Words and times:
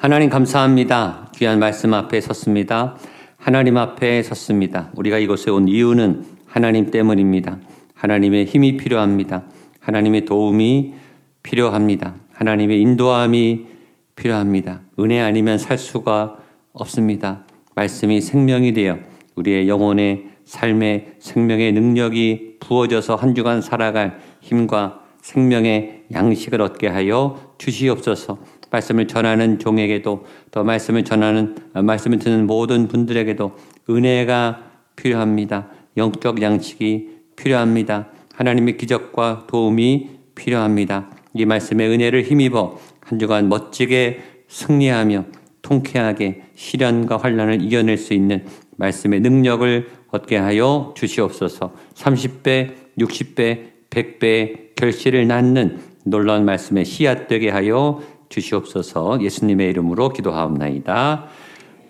하나님 0.00 0.30
감사합니다. 0.30 1.32
귀한 1.34 1.58
말씀 1.58 1.92
앞에 1.92 2.20
섰습니다. 2.20 2.96
하나님 3.36 3.76
앞에 3.76 4.22
섰습니다. 4.22 4.92
우리가 4.94 5.18
이곳에 5.18 5.50
온 5.50 5.66
이유는 5.66 6.24
하나님 6.46 6.92
때문입니다. 6.92 7.58
하나님의 7.94 8.44
힘이 8.44 8.76
필요합니다. 8.76 9.42
하나님의 9.80 10.24
도움이 10.24 10.94
필요합니다. 11.42 12.14
하나님의 12.32 12.80
인도함이 12.80 13.66
필요합니다. 14.14 14.82
은혜 15.00 15.18
아니면 15.18 15.58
살 15.58 15.76
수가 15.76 16.36
없습니다. 16.72 17.44
말씀이 17.74 18.20
생명이 18.20 18.74
되어 18.74 18.98
우리의 19.34 19.68
영혼의 19.68 20.26
삶의 20.44 21.14
생명의 21.18 21.72
능력이 21.72 22.58
부어져서 22.60 23.16
한 23.16 23.34
주간 23.34 23.60
살아갈 23.60 24.20
힘과 24.42 25.00
생명의 25.22 26.04
양식을 26.12 26.62
얻게 26.62 26.86
하여 26.86 27.54
주시옵소서. 27.58 28.38
말씀을 28.70 29.06
전하는 29.06 29.58
종에게도 29.58 30.24
또 30.50 30.64
말씀을 30.64 31.04
전하는 31.04 31.56
말씀을 31.72 32.18
듣는 32.18 32.46
모든 32.46 32.88
분들에게도 32.88 33.56
은혜가 33.90 34.62
필요합니다. 34.96 35.68
영적 35.96 36.42
양식이 36.42 37.08
필요합니다. 37.36 38.08
하나님의 38.34 38.76
기적과 38.76 39.46
도움이 39.48 40.10
필요합니다. 40.34 41.10
이 41.34 41.44
말씀의 41.44 41.88
은혜를 41.88 42.22
힘입어 42.22 42.78
한 43.00 43.18
주간 43.18 43.48
멋지게 43.48 44.20
승리하며 44.48 45.24
통쾌하게 45.62 46.42
시련과 46.54 47.18
환란을 47.18 47.62
이겨낼 47.62 47.98
수 47.98 48.14
있는 48.14 48.44
말씀의 48.76 49.20
능력을 49.20 49.88
얻게 50.10 50.36
하여 50.36 50.94
주시옵소서. 50.96 51.74
30배, 51.94 52.74
60배, 52.98 53.78
100배 53.90 54.74
결실을 54.76 55.26
낳는 55.26 55.78
놀라운 56.04 56.44
말씀의 56.44 56.84
씨앗 56.84 57.28
되게 57.28 57.50
하여 57.50 58.00
주시옵소서. 58.28 59.20
예수님의 59.22 59.70
이름으로 59.70 60.10
기도하옵나이다. 60.10 61.26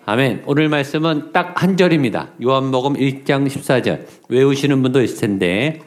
아멘. 0.05 0.43
오늘 0.47 0.69
말씀은 0.69 1.31
딱 1.33 1.61
한 1.61 1.77
절입니다. 1.77 2.29
요한복음 2.41 2.93
1장 2.93 3.47
14절. 3.47 4.05
외우시는 4.29 4.81
분도 4.81 5.01
있을 5.01 5.19
텐데 5.27 5.79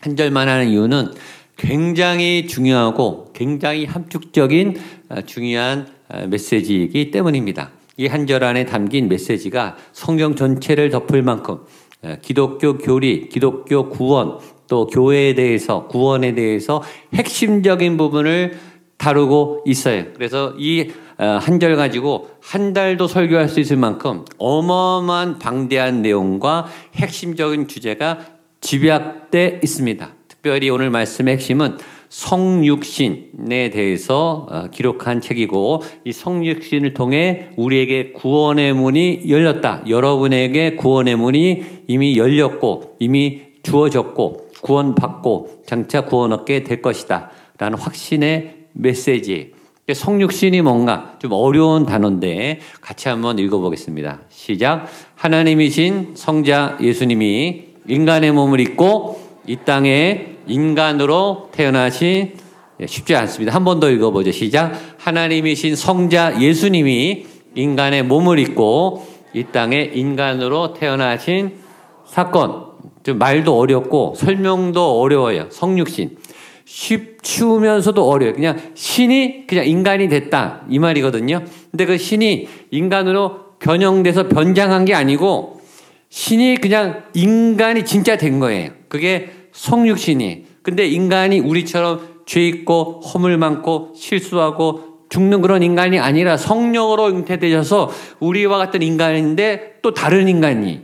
한 0.00 0.16
절만 0.16 0.48
하는 0.48 0.68
이유는 0.68 1.12
굉장히 1.56 2.46
중요하고 2.46 3.32
굉장히 3.32 3.84
함축적인 3.84 4.76
어, 5.10 5.20
중요한 5.22 5.86
어, 6.08 6.26
메시지이기 6.26 7.10
때문입니다. 7.10 7.70
이 7.96 8.08
한 8.08 8.26
절 8.26 8.42
안에 8.42 8.66
담긴 8.66 9.08
메시지가 9.08 9.76
성경 9.92 10.34
전체를 10.34 10.90
덮을 10.90 11.22
만큼 11.22 11.58
어, 12.02 12.16
기독교 12.22 12.76
교리, 12.78 13.28
기독교 13.28 13.88
구원, 13.88 14.38
또 14.66 14.86
교회에 14.86 15.34
대해서 15.34 15.86
구원에 15.86 16.34
대해서 16.34 16.82
핵심적인 17.14 17.96
부분을 17.96 18.58
다루고 18.98 19.64
있어요. 19.66 20.04
그래서 20.14 20.54
이 20.58 20.90
한 21.16 21.60
절 21.60 21.76
가지고 21.76 22.28
한 22.40 22.72
달도 22.72 23.06
설교할 23.06 23.48
수 23.48 23.60
있을 23.60 23.76
만큼 23.76 24.24
어마어마한 24.38 25.38
방대한 25.38 26.02
내용과 26.02 26.66
핵심적인 26.96 27.68
주제가 27.68 28.18
집약돼 28.60 29.60
있습니다. 29.62 30.10
특별히 30.26 30.70
오늘 30.70 30.90
말씀의 30.90 31.34
핵심은 31.34 31.78
성육신에 32.08 33.70
대해서 33.70 34.46
어, 34.50 34.66
기록한 34.70 35.20
책이고 35.20 35.82
이 36.04 36.12
성육신을 36.12 36.94
통해 36.94 37.50
우리에게 37.56 38.12
구원의 38.12 38.72
문이 38.74 39.24
열렸다. 39.28 39.84
여러분에게 39.88 40.76
구원의 40.76 41.16
문이 41.16 41.62
이미 41.88 42.16
열렸고 42.16 42.96
이미 42.98 43.42
주어졌고 43.62 44.48
구원받고 44.62 45.62
장차 45.66 46.02
구원 46.02 46.32
얻게 46.32 46.62
될 46.64 46.82
것이다. 46.82 47.30
라는 47.58 47.78
확신의 47.78 48.63
메시지. 48.74 49.52
성육신이 49.92 50.62
뭔가 50.62 51.16
좀 51.18 51.32
어려운 51.32 51.84
단어인데 51.84 52.60
같이 52.80 53.08
한번 53.08 53.38
읽어보겠습니다. 53.38 54.20
시작. 54.30 54.86
하나님이신 55.16 56.12
성자 56.14 56.78
예수님이 56.80 57.64
인간의 57.88 58.32
몸을 58.32 58.60
입고 58.60 59.20
이 59.46 59.56
땅에 59.64 60.36
인간으로 60.46 61.50
태어나신 61.52 62.32
예, 62.80 62.86
쉽지 62.86 63.14
않습니다. 63.14 63.54
한 63.54 63.64
번 63.64 63.78
더 63.78 63.90
읽어보죠. 63.90 64.32
시작. 64.32 64.72
하나님이신 64.98 65.76
성자 65.76 66.40
예수님이 66.40 67.26
인간의 67.54 68.02
몸을 68.04 68.38
입고 68.38 69.06
이 69.34 69.44
땅에 69.52 69.90
인간으로 69.94 70.72
태어나신 70.74 71.58
사건. 72.06 72.72
좀 73.02 73.18
말도 73.18 73.56
어렵고 73.58 74.14
설명도 74.16 74.98
어려워요. 75.00 75.48
성육신. 75.50 76.16
쉽, 76.64 77.18
쉬우면서도 77.22 78.08
어려워요. 78.08 78.34
그냥 78.34 78.58
신이 78.74 79.46
그냥 79.46 79.66
인간이 79.66 80.08
됐다. 80.08 80.62
이 80.68 80.78
말이거든요. 80.78 81.42
근데 81.70 81.86
그 81.86 81.98
신이 81.98 82.48
인간으로 82.70 83.44
변형돼서 83.58 84.28
변장한 84.28 84.84
게 84.84 84.94
아니고 84.94 85.60
신이 86.08 86.58
그냥 86.58 87.04
인간이 87.14 87.84
진짜 87.84 88.16
된 88.16 88.38
거예요. 88.38 88.70
그게 88.88 89.30
성육신이. 89.52 90.46
근데 90.62 90.86
인간이 90.86 91.40
우리처럼 91.40 92.22
죄 92.26 92.46
있고 92.46 93.00
허물 93.00 93.36
많고 93.36 93.92
실수하고 93.96 94.94
죽는 95.10 95.42
그런 95.42 95.62
인간이 95.62 95.98
아니라 95.98 96.36
성령으로 96.36 97.10
잉태되셔서 97.10 97.90
우리와 98.20 98.58
같은 98.58 98.82
인간인데 98.82 99.76
또 99.82 99.92
다른 99.92 100.28
인간이 100.28 100.80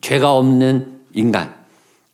죄가 0.00 0.34
없는 0.34 1.00
인간. 1.14 1.59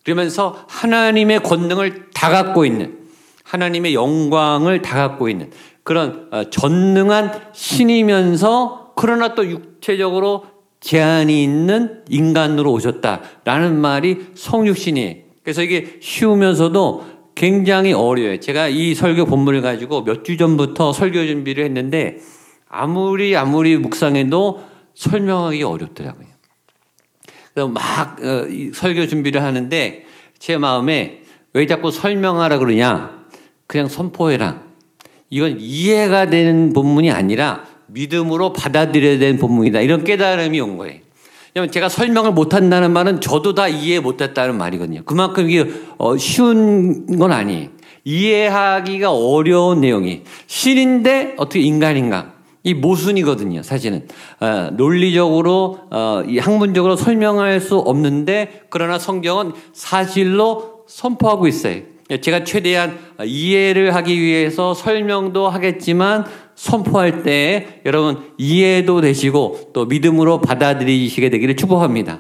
그러면서 0.07 0.65
하나님의 0.69 1.41
권능을 1.41 2.11
다 2.15 2.31
갖고 2.31 2.65
있는 2.65 2.97
하나님의 3.43 3.93
영광을 3.93 4.81
다 4.81 5.09
갖고 5.09 5.29
있는 5.29 5.51
그런 5.83 6.29
어, 6.31 6.45
전능한 6.49 7.51
신이면서 7.53 8.93
그러나 8.95 9.35
또 9.35 9.45
육체적으로 9.51 10.45
제한이 10.79 11.43
있는 11.43 12.05
인간으로 12.09 12.71
오셨다라는 12.71 13.81
말이 13.81 14.29
성육신이에요. 14.35 15.17
그래서 15.43 15.65
이게 15.65 15.97
쉬우면서도 16.01 17.05
굉장히 17.35 17.93
어려워요. 17.93 18.39
제가 18.39 18.69
이 18.69 18.95
설교 18.95 19.27
본문을 19.27 19.61
가지고 19.61 20.05
몇 20.05 20.23
주 20.23 20.37
전부터 20.37 20.93
설교 20.93 21.27
준비를 21.27 21.65
했는데 21.65 22.19
아무리 22.69 23.37
아무리 23.37 23.77
묵상해도 23.77 24.63
설명하기 24.95 25.65
어렵더라고요. 25.65 26.36
그래서 27.57 27.69
막 27.69 28.23
어, 28.23 28.47
설교 28.75 29.07
준비를 29.07 29.43
하는데 29.43 30.05
제 30.39 30.59
마음에 30.59 31.23
왜 31.55 31.67
자꾸 31.67 31.91
설명하라 31.91 32.59
그러냐? 32.59 33.25
그냥 33.67 33.89
선포해라. 33.89 34.61
이건 35.31 35.57
이해가 35.59 36.29
되는 36.29 36.75
본문이 36.75 37.11
아니라 37.11 37.65
믿음으로 37.87 38.53
받아들여야 38.53 39.19
되는 39.19 39.39
본문이다. 39.39 39.81
이런 39.81 40.05
깨달음이 40.05 40.61
온 40.61 40.77
거예요. 40.77 41.01
왜냐면 41.55 41.73
제가 41.73 41.89
설명을 41.89 42.33
못한다는 42.33 42.93
말은 42.93 43.23
저도 43.23 43.55
다 43.55 43.69
이해 43.69 44.01
못했다는 44.01 44.59
말이거든요. 44.59 45.05
그만큼 45.07 45.49
이게 45.49 45.67
어, 45.97 46.19
쉬운 46.19 47.07
건 47.17 47.33
아니에요. 47.33 47.71
이해하기가 48.05 49.11
어려운 49.11 49.81
내용이 49.81 50.25
신인데 50.47 51.37
어떻게 51.39 51.61
인간인가? 51.61 52.35
이 52.67 52.75
모순이거든요. 52.75 53.63
사실은 53.63 54.09
어, 54.41 54.71
논리적으로 54.73 55.79
어, 55.89 56.25
이 56.27 56.39
학문적으로 56.39 56.97
설명할 56.97 57.61
수 57.61 57.77
없는데 57.77 58.63
그러나 58.71 58.99
성경은 58.99 59.53
사실로 59.73 60.81
선포하고 60.89 61.47
있어요. 61.47 61.83
제가 62.21 62.43
최대한 62.43 62.99
이해를 63.25 63.95
하기 63.95 64.21
위해서 64.21 64.75
설명도 64.75 65.49
하겠지만 65.49 66.25
선포할 66.57 67.23
때 67.23 67.83
여러분 67.87 68.33
이해도 68.37 69.01
되시고 69.01 69.71
또 69.73 69.87
믿음으로 69.87 70.41
받아들이시게 70.41 71.31
되기를 71.31 71.55
축복합니다. 71.55 72.19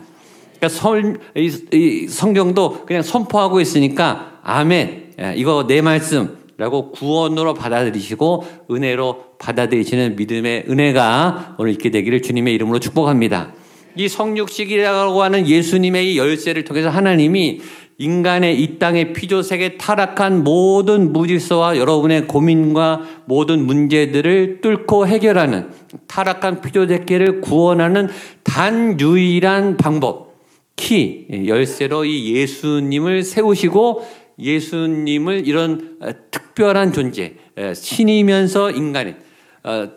그러니까 0.60 2.08
성경도 2.08 2.84
그냥 2.86 3.02
선포하고 3.02 3.60
있으니까 3.60 4.38
아멘. 4.44 5.14
예, 5.18 5.34
이거 5.36 5.66
내 5.66 5.80
말씀 5.80 6.38
라고 6.58 6.90
구원으로 6.90 7.54
받아들이시고 7.54 8.46
은혜로 8.70 9.24
받아들이시는 9.38 10.16
믿음의 10.16 10.64
은혜가 10.68 11.56
오늘 11.58 11.72
있게 11.72 11.90
되기를 11.90 12.22
주님의 12.22 12.54
이름으로 12.54 12.78
축복합니다. 12.78 13.52
이 13.94 14.08
성육식이라고 14.08 15.22
하는 15.22 15.46
예수님의 15.46 16.16
열쇠를 16.16 16.64
통해서 16.64 16.88
하나님이 16.88 17.60
인간의 17.98 18.60
이 18.60 18.78
땅의 18.78 19.14
피조색에 19.14 19.78
타락한 19.78 20.44
모든 20.44 21.14
무질서와 21.14 21.78
여러분의 21.78 22.26
고민과 22.26 23.22
모든 23.24 23.64
문제들을 23.64 24.60
뚫고 24.60 25.06
해결하는 25.06 25.70
타락한 26.06 26.60
피조색계를 26.60 27.40
구원하는 27.40 28.08
단 28.44 29.00
유일한 29.00 29.78
방법, 29.78 30.34
키, 30.76 31.26
열쇠로 31.46 32.04
이 32.04 32.34
예수님을 32.34 33.22
세우시고 33.22 34.06
예수님을 34.38 35.46
이런 35.46 35.96
어, 36.00 36.10
특별한 36.30 36.92
존재, 36.92 37.36
신이면서 37.74 38.70
인간인, 38.70 39.16
어, 39.64 39.88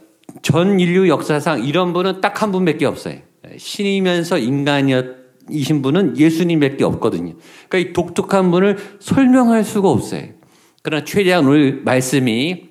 전 0.41 0.79
인류 0.79 1.07
역사상 1.09 1.63
이런 1.63 1.93
분은 1.93 2.21
딱 2.21 2.41
한 2.41 2.51
분밖에 2.51 2.85
없어요. 2.85 3.17
신이면서 3.57 4.37
인간이었 4.37 5.05
이신 5.51 5.81
분은 5.81 6.17
예수님밖에 6.17 6.83
없거든요. 6.83 7.33
그러니까 7.67 7.89
이 7.89 7.93
독특한 7.93 8.51
분을 8.51 8.77
설명할 8.99 9.63
수가 9.63 9.89
없어요. 9.89 10.23
그러나 10.83 11.03
최대한 11.03 11.47
오늘 11.47 11.81
말씀이 11.83 12.69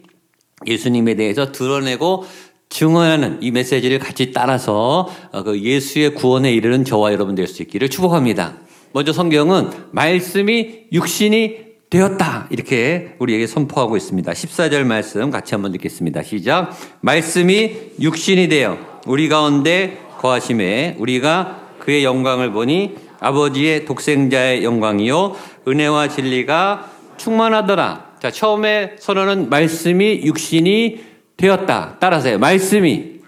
예수님에 0.67 1.15
대해서 1.17 1.50
드러내고 1.50 2.25
증언하는 2.69 3.38
이 3.43 3.50
메시지를 3.50 3.99
같이 3.99 4.32
따라서 4.32 5.09
어, 5.32 5.43
그 5.43 5.61
예수의 5.61 6.15
구원에 6.15 6.53
이르는 6.53 6.85
저와 6.85 7.12
여러분 7.12 7.35
될 7.35 7.47
수 7.49 7.62
있기를 7.62 7.88
축복합니다. 7.88 8.59
먼저 8.93 9.12
성경은 9.12 9.70
말씀이 9.93 10.87
육신이 10.93 11.69
되었다. 11.90 12.49
이렇게 12.50 13.14
우리에게 13.19 13.46
선포하고 13.46 13.96
있습니다. 13.96 14.31
14절 14.32 14.85
말씀 14.85 15.31
같이 15.31 15.55
한번 15.55 15.75
읽겠습니다. 15.75 16.23
시작. 16.23 16.76
말씀이 17.00 17.76
육신이 18.00 18.49
되어 18.49 18.79
우리 19.06 19.29
가운데 19.29 19.99
거하심에 20.19 20.96
우리가 20.99 21.69
그의 21.79 22.05
영광을 22.05 22.52
보니 22.52 22.96
아버지의 23.20 23.85
독생자의 23.87 24.64
영광이요 24.64 25.37
은혜와 25.67 26.08
진리가 26.08 26.91
충만하더라. 27.17 28.08
자, 28.20 28.31
처음에 28.31 28.96
선언은 28.99 29.49
말씀이 29.49 30.23
육신이 30.25 31.00
되었다. 31.37 31.96
따라서요. 31.99 32.38
말씀이 32.38 33.20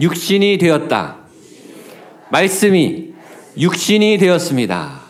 육신이 0.00 0.58
되었다. 0.58 1.16
말씀이 2.30 3.07
육신이 3.58 4.18
되었습니다. 4.18 5.00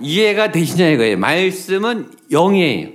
이해가 0.00 0.52
되시냐 0.52 0.88
이거예요. 0.90 1.18
말씀은 1.18 2.10
영이에요. 2.30 2.88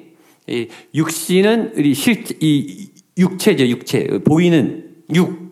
이 0.48 0.68
육신은 0.96 1.74
우리 1.76 1.94
실, 1.94 2.24
이 2.40 2.90
육체죠, 3.18 3.68
육체. 3.68 4.06
보이는 4.26 4.96
육. 5.14 5.44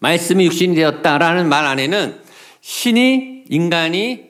말씀이 0.00 0.46
육신이 0.46 0.74
되었다라는 0.74 1.48
말 1.48 1.66
안에는 1.66 2.16
신이 2.60 3.44
인간이 3.48 4.28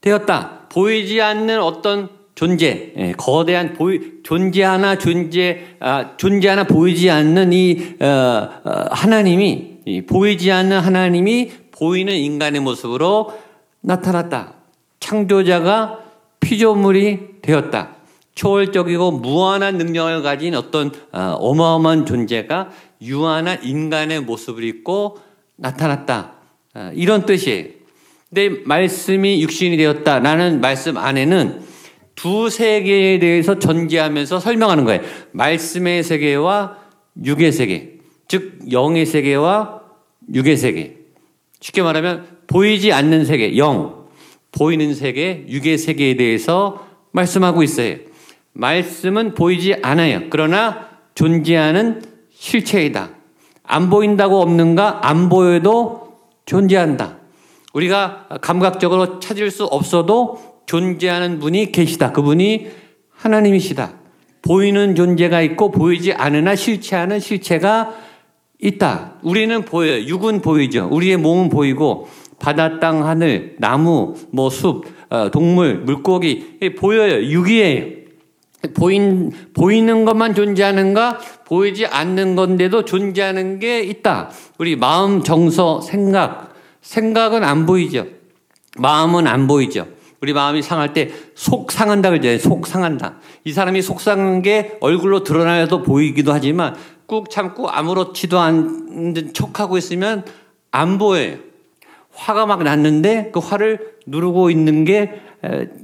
되었다. 0.00 0.68
보이지 0.70 1.20
않는 1.20 1.60
어떤 1.60 2.08
존재, 2.34 2.92
예, 2.96 3.12
거대한 3.18 3.74
보이, 3.74 4.00
존재 4.22 4.62
하나 4.62 4.96
존재, 4.96 5.76
아, 5.78 6.16
존재 6.16 6.48
하나 6.48 6.64
보이지 6.64 7.10
않는 7.10 7.52
이, 7.52 7.96
어, 8.00 8.06
어, 8.06 8.84
하나님이, 8.90 9.70
이 9.84 10.02
보이지 10.02 10.50
않는 10.50 10.78
하나님이 10.78 11.50
보이는 11.80 12.14
인간의 12.14 12.60
모습으로 12.60 13.32
나타났다. 13.80 14.52
창조자가 15.00 16.00
피조물이 16.40 17.40
되었다. 17.40 17.96
초월적이고 18.34 19.12
무한한 19.12 19.78
능력을 19.78 20.22
가진 20.22 20.54
어떤 20.54 20.92
어, 21.12 21.36
어마어마한 21.38 22.06
존재가 22.06 22.70
유한한 23.02 23.58
인간의 23.64 24.20
모습을 24.20 24.62
입고 24.64 25.18
나타났다. 25.56 26.34
어, 26.74 26.90
이런 26.94 27.24
뜻이에요. 27.24 27.68
근데 28.28 28.62
말씀이 28.64 29.42
육신이 29.42 29.76
되었다라는 29.78 30.60
말씀 30.60 30.96
안에는 30.98 31.62
두 32.14 32.50
세계에 32.50 33.18
대해서 33.18 33.58
전개하면서 33.58 34.38
설명하는 34.38 34.84
거예요. 34.84 35.00
말씀의 35.32 36.04
세계와 36.04 36.76
육의 37.24 37.52
세계. 37.52 37.98
즉, 38.28 38.60
영의 38.70 39.06
세계와 39.06 39.80
육의 40.32 40.56
세계. 40.56 40.99
쉽게 41.60 41.82
말하면 41.82 42.38
보이지 42.46 42.92
않는 42.92 43.24
세계, 43.24 43.56
영. 43.56 44.00
보이는 44.52 44.94
세계, 44.94 45.44
육의 45.48 45.78
세계에 45.78 46.16
대해서 46.16 46.86
말씀하고 47.12 47.62
있어요. 47.62 47.96
말씀은 48.52 49.34
보이지 49.34 49.76
않아요. 49.82 50.22
그러나 50.30 50.88
존재하는 51.14 52.02
실체이다. 52.32 53.10
안 53.62 53.90
보인다고 53.90 54.40
없는가? 54.40 55.08
안 55.08 55.28
보여도 55.28 56.16
존재한다. 56.46 57.18
우리가 57.72 58.26
감각적으로 58.40 59.20
찾을 59.20 59.50
수 59.50 59.64
없어도 59.64 60.62
존재하는 60.66 61.38
분이 61.38 61.70
계시다. 61.70 62.10
그분이 62.10 62.68
하나님이시다. 63.10 63.94
보이는 64.42 64.94
존재가 64.94 65.42
있고 65.42 65.70
보이지 65.70 66.12
않으나 66.12 66.56
실체하는 66.56 67.20
실체가 67.20 67.94
있다. 68.62 69.14
우리는 69.22 69.62
보여요. 69.64 70.04
육은 70.06 70.42
보이죠. 70.42 70.88
우리의 70.90 71.16
몸은 71.16 71.48
보이고 71.48 72.08
바다, 72.38 72.78
땅, 72.80 73.06
하늘, 73.06 73.56
나무, 73.58 74.14
뭐 74.30 74.48
숲, 74.50 74.84
어, 75.10 75.30
동물, 75.30 75.78
물고기 75.80 76.58
보여요. 76.78 77.22
육이에요. 77.24 78.00
보인, 78.74 79.30
보이는 79.54 80.04
것만 80.04 80.34
존재하는가? 80.34 81.18
보이지 81.46 81.86
않는 81.86 82.36
건데도 82.36 82.84
존재하는 82.84 83.58
게 83.58 83.80
있다. 83.80 84.30
우리 84.58 84.76
마음, 84.76 85.22
정서, 85.22 85.80
생각. 85.80 86.54
생각은 86.82 87.44
안 87.44 87.66
보이죠. 87.66 88.06
마음은 88.78 89.26
안 89.26 89.46
보이죠. 89.46 89.86
우리 90.22 90.34
마음이 90.34 90.60
상할 90.62 90.92
때 90.92 91.10
속 91.40 91.72
상한다 91.72 92.10
그러잖아요. 92.10 92.38
속 92.38 92.66
상한다. 92.66 93.14
이 93.44 93.52
사람이 93.52 93.80
속 93.80 94.02
상한 94.02 94.42
게 94.42 94.76
얼굴로 94.80 95.22
드러나도 95.22 95.82
보이기도 95.82 96.34
하지만 96.34 96.74
꾹 97.10 97.28
참고 97.28 97.68
아무렇지도 97.68 98.38
않은 98.38 99.32
척하고 99.32 99.76
있으면 99.76 100.24
안 100.70 100.96
보여요. 100.96 101.38
화가 102.14 102.46
막 102.46 102.62
났는데 102.62 103.32
그 103.32 103.40
화를 103.40 103.96
누르고 104.06 104.48
있는 104.50 104.84
게 104.84 105.20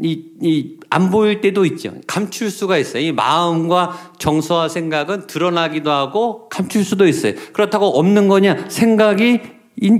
이, 0.00 0.22
이, 0.40 0.76
안 0.88 1.10
보일 1.10 1.40
때도 1.40 1.64
있죠. 1.64 1.94
감출 2.06 2.48
수가 2.48 2.78
있어요. 2.78 3.02
이 3.02 3.10
마음과 3.10 4.12
정서와 4.18 4.68
생각은 4.68 5.26
드러나기도 5.26 5.90
하고 5.90 6.48
감출 6.48 6.84
수도 6.84 7.08
있어요. 7.08 7.32
그렇다고 7.52 7.86
없는 7.98 8.28
거냐? 8.28 8.66
생각이 8.68 9.40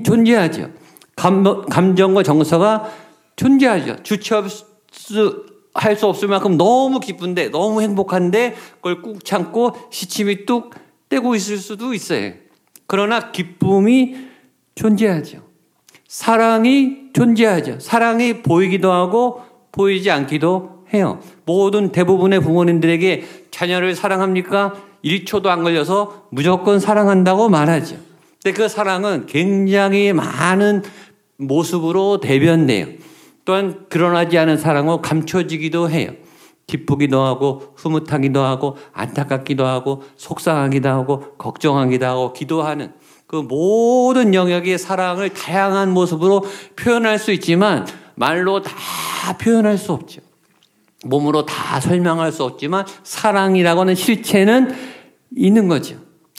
존재하죠. 0.04 0.70
감, 1.16 1.66
감정과 1.66 2.22
정서가 2.22 2.88
존재하죠. 3.34 3.96
주체할 4.04 4.44
수, 4.92 5.44
할 5.74 5.96
수 5.96 6.06
없을 6.06 6.28
만큼 6.28 6.56
너무 6.56 7.00
기쁜데, 7.00 7.50
너무 7.50 7.82
행복한데, 7.82 8.54
그걸 8.76 9.02
꾹 9.02 9.24
참고 9.24 9.72
시침이 9.90 10.46
뚝 10.46 10.85
떼고 11.08 11.34
있을 11.34 11.58
수도 11.58 11.94
있어요. 11.94 12.32
그러나 12.86 13.32
기쁨이 13.32 14.16
존재하죠. 14.74 15.42
사랑이 16.08 17.12
존재하죠. 17.12 17.80
사랑이 17.80 18.42
보이기도 18.42 18.92
하고 18.92 19.42
보이지 19.72 20.10
않기도 20.10 20.84
해요. 20.94 21.20
모든 21.44 21.92
대부분의 21.92 22.40
부모님들에게 22.40 23.24
자녀를 23.50 23.94
사랑합니까? 23.94 24.74
1초도 25.04 25.46
안 25.46 25.62
걸려서 25.62 26.28
무조건 26.30 26.80
사랑한다고 26.80 27.48
말하죠. 27.48 27.96
근데 28.42 28.56
그 28.56 28.68
사랑은 28.68 29.26
굉장히 29.26 30.12
많은 30.12 30.82
모습으로 31.36 32.20
대변돼요. 32.20 32.86
또한 33.44 33.86
드러나지 33.88 34.38
않은 34.38 34.56
사랑은 34.56 35.02
감춰지기도 35.02 35.90
해요. 35.90 36.10
기쁘기도 36.66 37.22
하고 37.22 37.74
흐뭇하기도 37.76 38.42
하고 38.42 38.76
안타깝기도 38.92 39.64
하고 39.64 40.02
속상하기도 40.16 40.88
하고 40.88 41.20
걱정하기도 41.38 42.06
하고 42.06 42.32
기도하는 42.32 42.92
그 43.26 43.36
모든 43.36 44.34
영역의 44.34 44.78
사랑을 44.78 45.30
다양한 45.30 45.92
모습으로 45.92 46.44
표현할 46.76 47.18
수 47.18 47.32
있지만 47.32 47.86
말로 48.14 48.62
다 48.62 48.72
표현할 49.38 49.78
수 49.78 49.92
없죠. 49.92 50.20
몸으로 51.04 51.46
다 51.46 51.78
설명할 51.80 52.32
수 52.32 52.42
없지만 52.42 52.84
사랑이라고 53.02 53.82
하는 53.82 53.94
실체는 53.94 54.74
있는 55.36 55.68
거죠. 55.68 55.96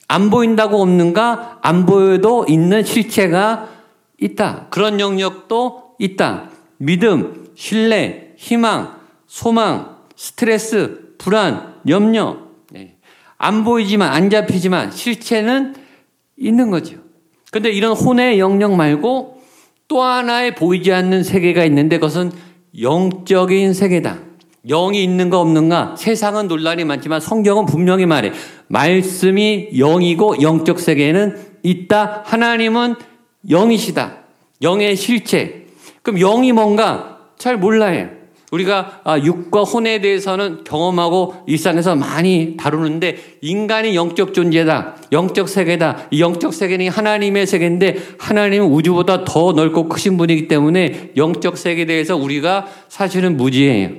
안 0.10 0.30
보인다고 0.30 0.82
없는가? 0.82 1.60
안 1.62 1.86
보여도 1.86 2.46
있는 2.48 2.84
실체가 2.84 3.70
있다. 4.20 4.68
그런 4.70 5.00
영역도 5.00 5.96
있다. 6.00 6.50
믿음, 6.78 7.50
신뢰, 7.56 8.34
희망, 8.38 8.98
소망, 9.28 9.97
스트레스, 10.18 11.14
불안, 11.18 11.76
염려. 11.88 12.38
네. 12.72 12.98
안 13.38 13.64
보이지만, 13.64 14.12
안 14.12 14.30
잡히지만 14.30 14.92
실체는 14.92 15.76
있는 16.38 16.72
거죠. 16.72 16.98
근데 17.52 17.72
이런 17.72 17.94
혼의 17.94 18.40
영역 18.40 18.76
말고 18.76 19.42
또 19.88 20.02
하나의 20.02 20.56
보이지 20.56 20.92
않는 20.92 21.24
세계가 21.24 21.64
있는데 21.66 21.98
그것은 21.98 22.32
영적인 22.80 23.74
세계다. 23.74 24.20
영이 24.68 25.02
있는가 25.02 25.40
없는가 25.40 25.96
세상은 25.98 26.50
논란이 26.50 26.84
많지만 26.84 27.22
성경은 27.22 27.66
분명히 27.66 28.06
말해. 28.06 28.34
말씀이 28.68 29.70
영이고 29.78 30.42
영적 30.42 30.80
세계에는 30.80 31.38
있다. 31.64 32.24
하나님은 32.26 32.96
영이시다. 33.50 34.18
영의 34.62 34.96
실체. 34.98 35.68
그럼 36.02 36.20
영이 36.20 36.52
뭔가 36.52 37.20
잘 37.38 37.58
몰라요. 37.58 38.17
우리가 38.52 39.02
아, 39.04 39.20
육과 39.20 39.64
혼에 39.64 40.00
대해서는 40.00 40.64
경험하고 40.64 41.36
일상에서 41.48 41.96
많이 41.96 42.56
다루는데 42.56 43.18
인간이 43.42 43.94
영적 43.94 44.34
존재다. 44.34 44.96
영적 45.12 45.50
세계다. 45.50 46.08
이 46.12 46.22
영적 46.22 46.54
세계는 46.54 46.88
하나님의 46.88 47.46
세계인데 47.46 47.98
하나님은 48.18 48.68
우주보다 48.68 49.26
더 49.26 49.52
넓고 49.52 49.90
크신 49.90 50.18
분이기 50.18 50.48
때문에 50.48 51.12
영적 51.18 51.58
세계에 51.58 51.86
대해서 51.86 52.16
우리가 52.16 52.68
사실은 52.88 53.36
무지해요. 53.36 53.90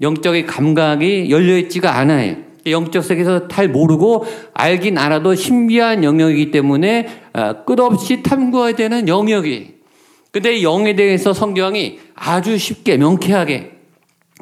영적인 0.00 0.46
감각이 0.46 1.30
열려있지가 1.30 1.96
않아요. 1.98 2.38
영적 2.66 3.04
세계에서 3.04 3.46
잘 3.46 3.68
모르고 3.68 4.24
알긴 4.52 4.98
알아도 4.98 5.36
신비한 5.36 6.02
영역이기 6.02 6.50
때문에 6.50 7.06
아, 7.34 7.64
끝없이 7.64 8.24
탐구해야 8.24 8.74
되는 8.74 9.06
영역이. 9.06 9.74
근데 10.32 10.62
영에 10.62 10.96
대해서 10.96 11.32
성경이 11.32 12.00
아주 12.16 12.58
쉽게 12.58 12.96
명쾌하게 12.96 13.81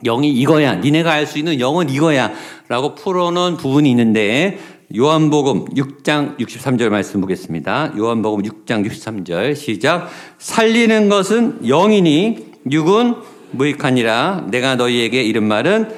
영이 0.04 0.30
이거야. 0.30 0.76
니네가 0.76 1.10
알 1.12 1.26
수 1.26 1.38
있는 1.38 1.60
영은 1.60 1.90
이거야. 1.90 2.32
라고 2.68 2.94
풀어놓은 2.94 3.56
부분이 3.56 3.90
있는데 3.90 4.58
요한복음 4.96 5.66
6장 5.66 6.38
63절 6.38 6.88
말씀 6.88 7.20
보겠습니다. 7.20 7.92
요한복음 7.96 8.42
6장 8.42 8.86
63절 8.88 9.54
시작. 9.54 10.08
살리는 10.38 11.08
것은 11.08 11.66
영이니 11.66 12.46
육은 12.70 13.14
무익하니라. 13.52 14.46
내가 14.50 14.76
너희에게 14.76 15.22
이른 15.22 15.44
말은 15.44 15.90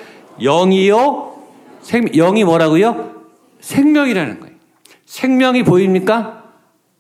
영이요 0.43 1.33
생 1.83 2.07
영이 2.13 2.45
뭐라고요? 2.45 3.13
생명이라는 3.61 4.41
거예요. 4.41 4.55
생명이 5.07 5.63
보입니까? 5.63 6.45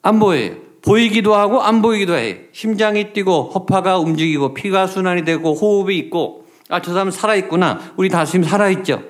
안 0.02 0.18
보여요. 0.18 0.52
보이기도 0.82 1.34
하고 1.34 1.62
안 1.62 1.80
보이기도 1.80 2.16
해요. 2.16 2.36
심장이 2.52 3.12
뛰고 3.12 3.50
허파가 3.54 3.98
움직이고 3.98 4.52
피가 4.54 4.86
순환이 4.86 5.24
되고 5.24 5.54
호흡이 5.54 5.96
있고 5.98 6.41
아 6.72 6.80
저 6.80 6.92
사람 6.92 7.10
살아 7.10 7.34
있구나. 7.36 7.92
우리 7.96 8.08
다 8.08 8.24
지금 8.24 8.44
살아 8.44 8.70
있죠. 8.70 9.02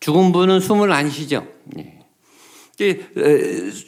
죽은 0.00 0.32
분은 0.32 0.60
숨을 0.60 0.92
안 0.92 1.10
쉬죠. 1.10 1.46
예. 1.78 1.98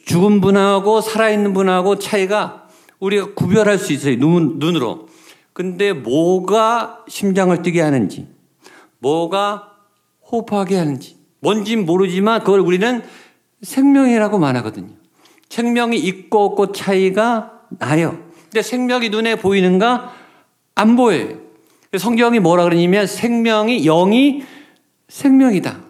죽은 0.06 0.40
분하고 0.40 1.00
살아있는 1.00 1.52
분하고 1.54 1.98
차이가 2.00 2.66
우리가 2.98 3.34
구별할 3.34 3.78
수 3.78 3.92
있어요. 3.92 4.16
눈, 4.16 4.58
눈으로. 4.58 5.08
근데 5.52 5.92
뭐가 5.92 7.04
심장을 7.06 7.60
뛰게 7.62 7.80
하는지, 7.80 8.26
뭐가 8.98 9.76
호흡하게 10.30 10.76
하는지, 10.76 11.18
뭔진 11.38 11.86
모르지만 11.86 12.40
그걸 12.40 12.60
우리는 12.60 13.02
생명이라고 13.62 14.38
말하거든요. 14.38 14.94
생명이 15.48 15.98
있고 15.98 16.44
없고 16.46 16.72
차이가 16.72 17.60
나요. 17.78 18.18
근데 18.44 18.62
생명이 18.62 19.10
눈에 19.10 19.36
보이는가? 19.36 20.12
안 20.74 20.96
보여요. 20.96 21.49
성경이 21.98 22.38
뭐라 22.38 22.64
그러냐면 22.64 23.06
생명이 23.06 23.82
영이 23.82 24.42
생명이다. 25.08 25.80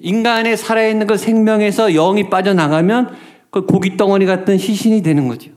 인간의 0.00 0.56
살아있는 0.56 1.06
그 1.06 1.16
생명에서 1.16 1.90
영이 1.90 2.28
빠져나가면 2.28 3.16
그 3.50 3.64
고기 3.64 3.96
덩어리 3.96 4.26
같은 4.26 4.58
시신이 4.58 5.02
되는 5.02 5.28
거죠. 5.28 5.50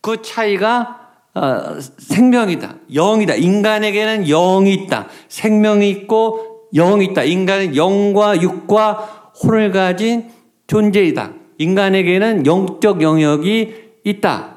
그 0.00 0.20
차이가 0.20 1.00
어, 1.34 1.80
생명이다. 1.98 2.76
영이다. 2.92 3.34
인간에게는 3.34 4.24
영이 4.26 4.72
있다. 4.74 5.08
생명이 5.28 5.88
있고 5.90 6.68
영이 6.74 7.06
있다. 7.06 7.24
인간은 7.24 7.76
영과 7.76 8.40
육과 8.40 9.32
혼을 9.42 9.72
가진 9.72 10.30
존재이다. 10.66 11.32
인간에게는 11.58 12.46
영적 12.46 13.02
영역이 13.02 13.74
있다. 14.04 14.56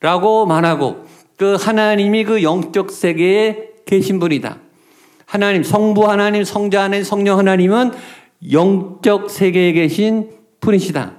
라고 0.00 0.46
말하고 0.46 1.04
그 1.36 1.54
하나님이 1.54 2.24
그 2.24 2.42
영적 2.42 2.90
세계에 2.90 3.67
계신 3.88 4.20
분이다. 4.20 4.58
하나님, 5.24 5.62
성부 5.62 6.08
하나님, 6.08 6.44
성자 6.44 6.84
하나님, 6.84 7.02
성령 7.02 7.38
하나님은 7.38 7.92
영적 8.52 9.30
세계에 9.30 9.72
계신 9.72 10.30
분이시다. 10.60 11.12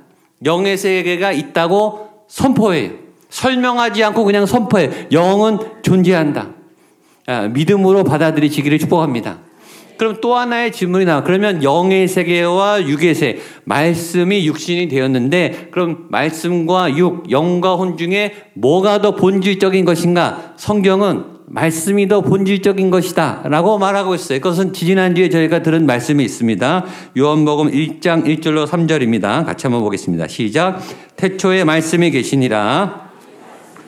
영의 0.46 0.78
세계가 0.78 1.32
있다고 1.32 2.10
선포해요. 2.28 2.92
설명하지 3.30 4.04
않고 4.04 4.24
그냥 4.24 4.46
선포해요. 4.46 4.92
영은 5.12 5.58
존재한다. 5.82 6.50
아, 7.28 7.48
믿음으로 7.48 8.04
받아들이시기를 8.04 8.80
축복합니다. 8.80 9.40
그럼 9.98 10.18
또 10.22 10.36
하나의 10.36 10.72
질문이 10.72 11.06
나와. 11.06 11.24
그러면 11.24 11.62
영의 11.62 12.08
세계와 12.08 12.88
육의 12.88 13.16
세계, 13.16 13.42
말씀이 13.66 14.48
육신이 14.48 14.88
되었는데, 14.88 15.70
그럼 15.72 16.06
말씀과 16.10 16.96
육, 16.98 17.30
영과 17.30 17.76
혼 17.76 17.98
중에 17.98 18.34
뭐가 18.54 19.02
더 19.02 19.16
본질적인 19.16 19.84
것인가? 19.84 20.54
성경은 20.56 21.39
말씀이 21.52 22.08
더 22.08 22.22
본질적인 22.22 22.92
것이다. 22.92 23.42
라고 23.46 23.80
말하고 23.80 24.14
있어요. 24.14 24.40
그것은 24.40 24.72
지지난주에 24.72 25.30
저희가 25.30 25.64
들은 25.64 25.88
말씀이 25.88 26.24
있습니다. 26.24 26.86
요한복음 27.18 27.72
1장 27.72 28.26
1절로 28.26 28.68
3절입니다. 28.68 29.46
같이 29.46 29.66
한번 29.66 29.82
보겠습니다. 29.82 30.28
시작. 30.28 30.80
태초에 31.16 31.64
말씀이 31.64 32.12
계시니라. 32.12 33.10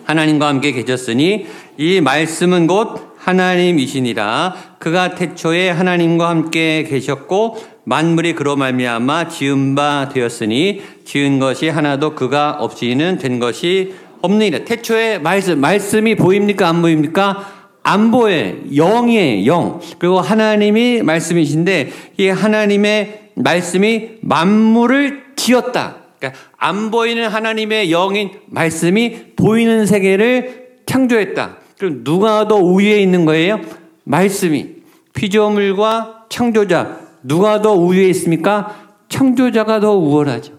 하나님과 0.06 0.48
함께 0.48 0.72
계셨으니 0.72 1.46
이 1.78 2.02
말씀은 2.02 2.66
곧 2.66 3.14
하나님이시니라. 3.18 4.56
그가 4.80 5.14
태초에 5.14 5.70
하나님과 5.70 6.30
함께 6.30 6.84
계셨고 6.84 7.58
만물이 7.84 8.34
그로 8.34 8.56
말미암아 8.56 9.28
지은 9.30 9.76
바 9.76 10.10
되었으니 10.12 10.82
지은 11.06 11.38
것이 11.38 11.70
하나도 11.70 12.16
그가 12.16 12.58
없이는 12.60 13.20
된 13.20 13.38
것이 13.40 13.94
없느니라. 14.22 14.66
태초에 14.66 15.20
말씀, 15.20 15.60
말씀이 15.60 16.16
보입니까? 16.16 16.68
안 16.68 16.82
보입니까? 16.82 17.52
안 17.84 18.12
보여. 18.12 18.54
영이에요, 18.76 19.46
영. 19.46 19.82
그리고 20.00 20.20
하나님이 20.22 21.02
말씀이신데, 21.02 21.92
이 22.18 22.28
하나님의 22.28 23.32
말씀이 23.36 24.12
만물을 24.22 25.24
지었다. 25.36 25.98
그러니까 26.20 26.40
안 26.58 26.92
보이는 26.92 27.28
하나님의 27.28 27.92
영인 27.92 28.32
말씀이 28.48 29.34
보이는 29.36 29.86
세계를 29.86 30.62
창조했다. 30.86 31.58
그럼 31.80 32.04
누가 32.04 32.48
더 32.48 32.58
우위에 32.58 33.02
있는 33.02 33.26
거예요? 33.26 33.60
말씀이. 34.04 34.68
피조물과 35.14 36.26
창조자. 36.30 37.00
누가 37.24 37.62
더 37.62 37.74
우위에 37.74 38.08
있습니까? 38.10 38.76
창조자가 39.10 39.80
더 39.80 39.96
우월하죠. 39.96 40.54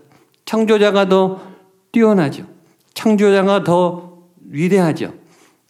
창조자가 0.44 1.08
더 1.08 1.40
뛰어나죠. 1.92 2.51
창조자가 2.94 3.64
더 3.64 4.18
위대하죠. 4.48 5.14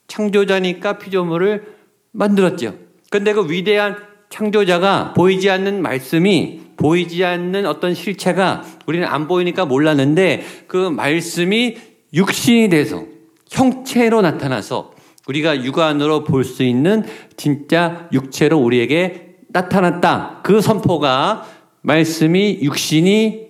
창조자니까 0.08 0.98
피조물을 0.98 1.64
만들었죠. 2.12 2.74
근데 3.10 3.32
그 3.32 3.50
위대한 3.50 3.96
창조자가 4.30 5.12
보이지 5.14 5.50
않는 5.50 5.82
말씀이 5.82 6.60
보이지 6.76 7.24
않는 7.24 7.66
어떤 7.66 7.94
실체가 7.94 8.62
우리는 8.86 9.06
안 9.06 9.28
보이니까 9.28 9.66
몰랐는데 9.66 10.42
그 10.66 10.88
말씀이 10.88 11.76
육신이 12.14 12.68
돼서 12.70 13.04
형체로 13.50 14.22
나타나서 14.22 14.92
우리가 15.28 15.62
육안으로 15.64 16.24
볼 16.24 16.44
수 16.44 16.62
있는 16.62 17.04
진짜 17.36 18.08
육체로 18.12 18.58
우리에게 18.58 19.36
나타났다. 19.48 20.40
그 20.42 20.60
선포가 20.60 21.46
말씀이 21.82 22.60
육신이 22.62 23.48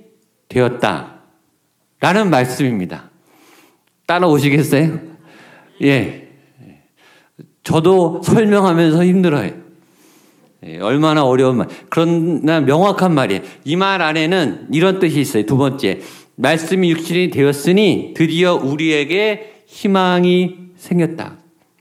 되었다. 0.49 1.21
라는 2.01 2.29
말씀입니다. 2.29 3.12
따라오시겠어요? 4.13 4.99
예. 5.83 6.29
저도 7.63 8.21
설명하면서 8.25 9.05
힘들어요. 9.05 9.53
예, 10.67 10.79
얼마나 10.79 11.25
어려운 11.25 11.57
말. 11.57 11.69
그러나 11.89 12.61
명확한 12.61 13.15
말이에요. 13.15 13.43
이 13.65 13.77
말 13.77 14.03
안에는 14.03 14.69
이런 14.73 14.99
뜻이 14.99 15.21
있어요. 15.21 15.47
두 15.47 15.57
번째. 15.57 16.01
말씀이 16.37 16.91
육신이 16.91 17.31
되었으니 17.31 18.15
드디어 18.17 18.55
우리에게 18.55 19.63
희망이 19.67 20.57
생겼다. 20.77 21.39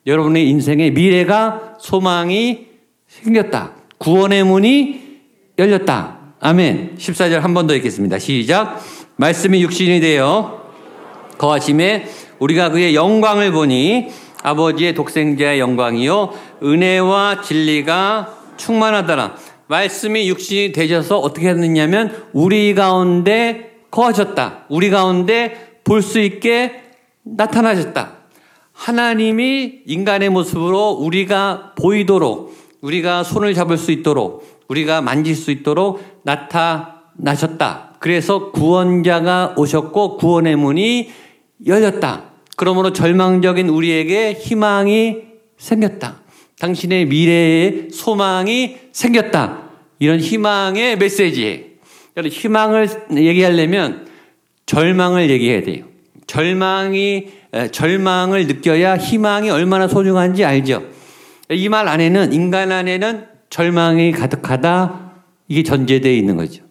여러분의 0.07 0.47
인생에 0.49 0.91
미래가 0.91 1.75
소망이 1.79 2.67
생겼다. 3.07 3.73
구원의 3.97 4.43
문이 4.45 5.01
열렸다. 5.59 6.19
아멘. 6.39 6.95
14절 6.97 7.39
한 7.39 7.53
번 7.53 7.67
더 7.67 7.75
읽겠습니다. 7.75 8.17
시작. 8.19 8.81
말씀이 9.17 9.61
육신이 9.61 9.99
되어 9.99 10.61
거하심에 11.37 12.05
우리가 12.41 12.69
그의 12.69 12.95
영광을 12.95 13.51
보니 13.51 14.07
아버지의 14.43 14.95
독생자의 14.95 15.59
영광이요 15.59 16.33
은혜와 16.63 17.41
진리가 17.41 18.35
충만하더라. 18.57 19.35
말씀이 19.67 20.27
육신이 20.27 20.71
되셔서 20.71 21.19
어떻게 21.19 21.49
했느냐면 21.49 22.25
우리 22.33 22.73
가운데 22.73 23.77
거하셨다. 23.91 24.65
우리 24.69 24.89
가운데 24.89 25.79
볼 25.83 26.01
수 26.01 26.19
있게 26.19 26.81
나타나셨다. 27.23 28.17
하나님이 28.73 29.81
인간의 29.85 30.29
모습으로 30.29 30.91
우리가 30.91 31.73
보이도록 31.77 32.55
우리가 32.81 33.23
손을 33.23 33.53
잡을 33.53 33.77
수 33.77 33.91
있도록 33.91 34.63
우리가 34.67 35.01
만질 35.01 35.35
수 35.35 35.51
있도록 35.51 36.03
나타나셨다. 36.23 37.97
그래서 37.99 38.51
구원자가 38.51 39.53
오셨고 39.57 40.17
구원의 40.17 40.55
문이 40.55 41.11
열렸다. 41.67 42.30
그러므로 42.61 42.93
절망적인 42.93 43.69
우리에게 43.69 44.33
희망이 44.33 45.17
생겼다. 45.57 46.21
당신의 46.59 47.07
미래에 47.07 47.87
소망이 47.91 48.77
생겼다. 48.91 49.63
이런 49.97 50.19
희망의 50.19 50.99
메시지예요. 50.99 51.57
희망을 52.23 52.87
얘기하려면 53.15 54.05
절망을 54.67 55.31
얘기해야 55.31 55.63
돼요. 55.63 55.85
절망이 56.27 57.29
절망을 57.71 58.45
느껴야 58.45 58.97
희망이 58.97 59.49
얼마나 59.49 59.87
소중한지 59.87 60.45
알죠. 60.45 60.83
이 61.49 61.67
말 61.67 61.87
안에는 61.87 62.31
인간 62.31 62.71
안에는 62.71 63.25
절망이 63.49 64.11
가득하다 64.11 65.13
이게 65.47 65.63
전제되어 65.63 66.11
있는 66.13 66.37
거죠. 66.37 66.61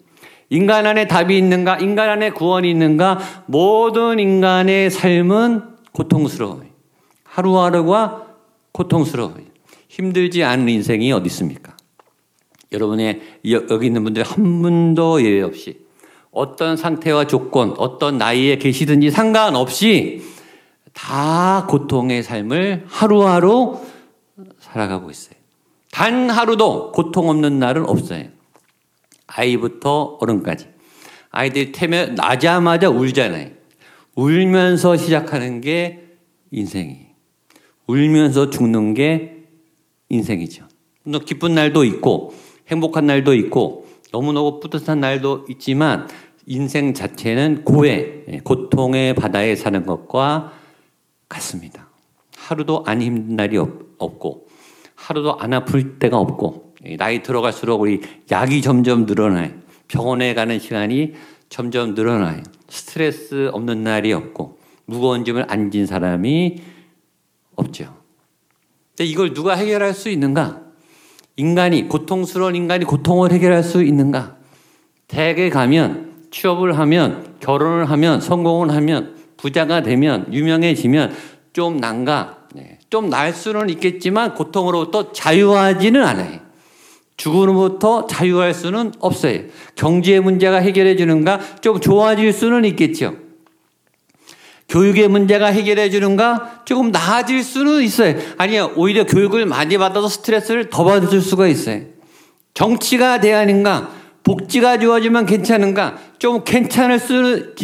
인간 0.50 0.86
안에 0.86 1.08
답이 1.08 1.36
있는가? 1.36 1.78
인간 1.78 2.08
안에 2.08 2.30
구원이 2.30 2.70
있는가? 2.70 3.18
모든 3.46 4.20
인간의 4.20 4.90
삶은 4.90 5.69
고통스러워요. 5.92 6.68
하루하루가 7.24 8.26
고통스러워요. 8.72 9.44
힘들지 9.88 10.44
않은 10.44 10.68
인생이 10.68 11.12
어디 11.12 11.26
있습니까? 11.26 11.76
여러분의 12.72 13.20
여기 13.50 13.86
있는 13.86 14.04
분들 14.04 14.22
한 14.22 14.62
분도 14.62 15.22
예외 15.22 15.42
없이 15.42 15.80
어떤 16.30 16.76
상태와 16.76 17.26
조건, 17.26 17.74
어떤 17.76 18.18
나이에 18.18 18.56
계시든지 18.56 19.10
상관없이 19.10 20.22
다 20.92 21.66
고통의 21.68 22.22
삶을 22.22 22.84
하루하루 22.86 23.80
살아가고 24.60 25.10
있어요. 25.10 25.34
단 25.90 26.30
하루도 26.30 26.92
고통 26.92 27.28
없는 27.28 27.58
날은 27.58 27.88
없어요. 27.88 28.26
아이부터 29.26 30.18
어른까지. 30.20 30.68
아이들이 31.30 31.72
태면 31.72 32.14
나자마자 32.14 32.88
울잖아요. 32.88 33.59
울면서 34.20 34.98
시작하는 34.98 35.62
게 35.62 36.04
인생이. 36.50 37.06
울면서 37.86 38.50
죽는 38.50 38.92
게 38.92 39.46
인생이죠. 40.10 40.66
기쁜 41.24 41.54
날도 41.54 41.84
있고 41.84 42.34
행복한 42.68 43.06
날도 43.06 43.32
있고 43.34 43.88
너무너무 44.12 44.60
뿌듯한 44.60 45.00
날도 45.00 45.46
있지만 45.48 46.06
인생 46.44 46.92
자체는 46.92 47.64
고해, 47.64 48.24
예, 48.28 48.40
고통의 48.44 49.14
바다에 49.14 49.56
사는 49.56 49.86
것과 49.86 50.52
같습니다. 51.26 51.88
하루도 52.36 52.84
안 52.86 53.00
힘든 53.00 53.36
날이 53.36 53.56
없고 53.56 54.48
하루도 54.96 55.38
안 55.38 55.54
아플 55.54 55.98
때가 55.98 56.18
없고 56.18 56.74
나이 56.98 57.22
들어갈수록 57.22 57.80
우리 57.80 58.02
약이 58.30 58.60
점점 58.60 59.06
늘어나요. 59.06 59.50
병원에 59.88 60.34
가는 60.34 60.58
시간이 60.58 61.14
점점 61.48 61.94
늘어나요. 61.94 62.42
스트레스 62.70 63.50
없는 63.52 63.82
날이 63.82 64.12
없고 64.12 64.58
무거운 64.86 65.24
짐을 65.24 65.46
안 65.48 65.70
진 65.70 65.86
사람이 65.86 66.62
없죠. 67.56 67.94
근데 68.96 69.04
이걸 69.10 69.34
누가 69.34 69.54
해결할 69.54 69.92
수 69.94 70.08
있는가? 70.08 70.62
인간이 71.36 71.88
고통스러운 71.88 72.56
인간이 72.56 72.84
고통을 72.84 73.32
해결할 73.32 73.62
수 73.62 73.82
있는가? 73.82 74.36
대학에 75.08 75.50
가면 75.50 76.28
취업을 76.30 76.78
하면 76.78 77.36
결혼을 77.40 77.90
하면 77.90 78.20
성공을 78.20 78.70
하면 78.74 79.16
부자가 79.36 79.82
되면 79.82 80.32
유명해지면 80.32 81.14
좀 81.52 81.78
난가? 81.78 82.46
네. 82.54 82.78
좀날 82.90 83.32
수는 83.32 83.70
있겠지만 83.70 84.34
고통으로부터 84.34 85.12
자유하지는 85.12 86.02
않아요. 86.02 86.40
죽음으로부터 87.20 88.06
자유할 88.06 88.54
수는 88.54 88.92
없어요. 88.98 89.40
경제 89.74 90.18
문제가 90.20 90.56
해결해 90.56 90.96
주는가? 90.96 91.38
좀 91.60 91.78
좋아질 91.78 92.32
수는 92.32 92.64
있겠죠. 92.64 93.14
교육의 94.70 95.08
문제가 95.08 95.48
해결해 95.48 95.90
주는가? 95.90 96.62
조금 96.64 96.90
나아질 96.90 97.42
수는 97.44 97.82
있어요. 97.82 98.14
아니요. 98.38 98.72
오히려 98.76 99.04
교육을 99.04 99.44
많이 99.44 99.76
받아서 99.76 100.08
스트레스를 100.08 100.70
더 100.70 100.84
받을 100.84 101.20
수가 101.20 101.46
있어요. 101.46 101.82
정치가 102.54 103.20
대안인가? 103.20 103.90
복지가 104.22 104.78
좋아지면 104.78 105.26
괜찮은가? 105.26 105.98
좀 106.18 106.42
괜찮을 106.42 106.98
수는, 106.98 107.54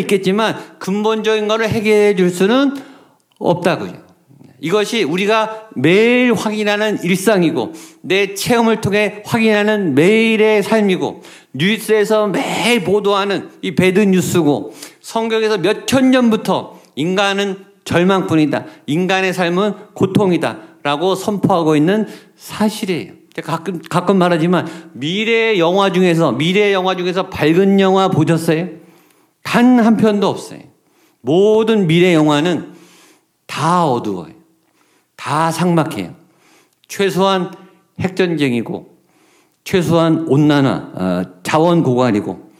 있겠지만 0.00 0.56
근본적인 0.80 1.46
것을 1.46 1.68
해결해 1.68 2.16
줄 2.16 2.30
수는 2.30 2.74
없다고요. 3.38 4.03
이것이 4.64 5.02
우리가 5.02 5.68
매일 5.74 6.32
확인하는 6.32 7.02
일상이고 7.04 7.74
내 8.00 8.32
체험을 8.34 8.80
통해 8.80 9.20
확인하는 9.26 9.94
매일의 9.94 10.62
삶이고 10.62 11.22
뉴스에서 11.52 12.28
매일 12.28 12.82
보도하는 12.82 13.50
이 13.60 13.74
배드 13.74 14.00
뉴스고 14.00 14.72
성경에서 15.02 15.58
몇 15.58 15.84
천 15.84 16.10
년부터 16.10 16.80
인간은 16.96 17.58
절망뿐이다. 17.84 18.64
인간의 18.86 19.34
삶은 19.34 19.74
고통이다. 19.92 20.58
라고 20.82 21.14
선포하고 21.14 21.76
있는 21.76 22.06
사실이에요. 22.34 23.12
가끔, 23.42 23.82
가끔 23.90 24.16
말하지만 24.16 24.66
미래의 24.94 25.58
영화 25.58 25.92
중에서, 25.92 26.32
미래의 26.32 26.72
영화 26.72 26.96
중에서 26.96 27.28
밝은 27.28 27.80
영화 27.80 28.08
보셨어요? 28.08 28.68
단 29.42 29.78
한 29.78 29.98
편도 29.98 30.26
없어요. 30.26 30.60
모든 31.20 31.86
미래 31.86 32.14
영화는 32.14 32.72
다 33.46 33.84
어두워요. 33.86 34.43
다 35.16 35.50
상막해요. 35.50 36.14
최소한 36.88 37.52
핵전쟁이고, 38.00 38.94
최소한 39.64 40.26
온난화, 40.28 40.92
어, 40.94 41.22
자원 41.42 41.82
고갈이고, 41.82 42.52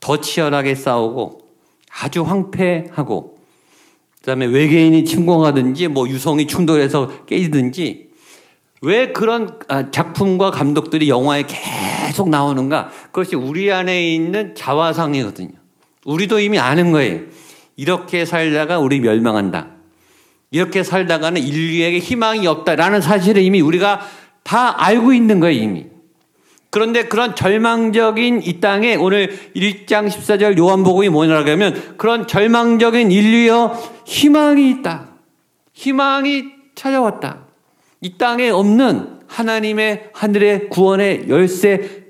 더 0.00 0.20
치열하게 0.20 0.74
싸우고, 0.74 1.40
아주 1.90 2.22
황폐하고, 2.22 3.38
그 4.20 4.26
다음에 4.26 4.46
외계인이 4.46 5.04
침공하든지, 5.04 5.88
뭐 5.88 6.08
유성이 6.08 6.46
충돌해서 6.46 7.24
깨지든지, 7.26 8.04
왜 8.84 9.12
그런 9.12 9.58
아, 9.68 9.90
작품과 9.90 10.50
감독들이 10.50 11.08
영화에 11.08 11.44
계속 11.46 12.28
나오는가? 12.28 12.90
그것이 13.06 13.34
우리 13.34 13.72
안에 13.72 14.14
있는 14.14 14.54
자화상이거든요. 14.54 15.52
우리도 16.04 16.38
이미 16.40 16.58
아는 16.58 16.92
거예요. 16.92 17.22
이렇게 17.76 18.26
살다가 18.26 18.78
우리 18.78 19.00
멸망한다. 19.00 19.73
이렇게 20.54 20.84
살다가는 20.84 21.42
인류에게 21.42 21.98
희망이 21.98 22.46
없다라는 22.46 23.00
사실을 23.00 23.42
이미 23.42 23.60
우리가 23.60 24.08
다 24.44 24.84
알고 24.84 25.12
있는 25.12 25.40
거예요, 25.40 25.60
이미. 25.60 25.86
그런데 26.70 27.02
그런 27.06 27.34
절망적인 27.34 28.42
이 28.44 28.60
땅에 28.60 28.94
오늘 28.94 29.36
1장 29.56 30.08
14절 30.08 30.56
요한복음이 30.56 31.08
뭐냐고 31.08 31.50
하면 31.50 31.96
그런 31.96 32.28
절망적인 32.28 33.10
인류여 33.10 33.82
희망이 34.06 34.70
있다. 34.70 35.08
희망이 35.72 36.44
찾아왔다. 36.76 37.46
이 38.00 38.16
땅에 38.16 38.48
없는 38.50 39.22
하나님의 39.26 40.10
하늘의 40.12 40.68
구원의 40.68 41.24
열쇠 41.28 42.04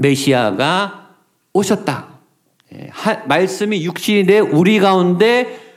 메시아가 0.00 1.10
오셨다. 1.52 2.08
예, 2.74 2.90
말씀이 3.26 3.84
육신이 3.84 4.26
돼 4.26 4.40
우리 4.40 4.80
가운데 4.80 5.69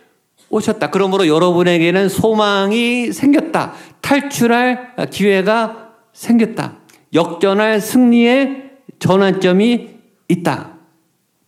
오셨다. 0.54 0.92
그러므로 0.92 1.28
여러분에게는 1.28 2.10
소망이 2.10 3.12
생겼다. 3.12 3.74
탈출할 4.02 4.96
기회가 5.10 5.89
생겼다. 6.13 6.78
역전할 7.13 7.82
승리의 7.82 8.72
전환점이 9.00 9.89
있다. 10.30 10.74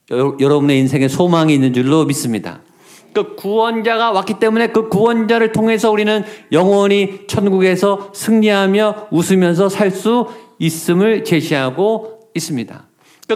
여러분의 0.10 0.80
인생에 0.80 1.08
소망이 1.08 1.54
있는 1.54 1.72
줄로 1.74 2.06
믿습니다. 2.06 2.62
그 3.14 3.36
구원자가 3.36 4.12
왔기 4.12 4.40
때문에 4.40 4.68
그 4.68 4.90
구원자를 4.90 5.52
통해서 5.52 5.92
우리는 5.92 6.24
영원히 6.52 7.28
천국에서 7.28 8.12
승리하며 8.14 9.08
웃으면서 9.12 9.70
살 9.70 9.92
수 9.92 10.28
있음을 10.58 11.24
제시하고 11.24 12.30
있습니다. 12.34 12.88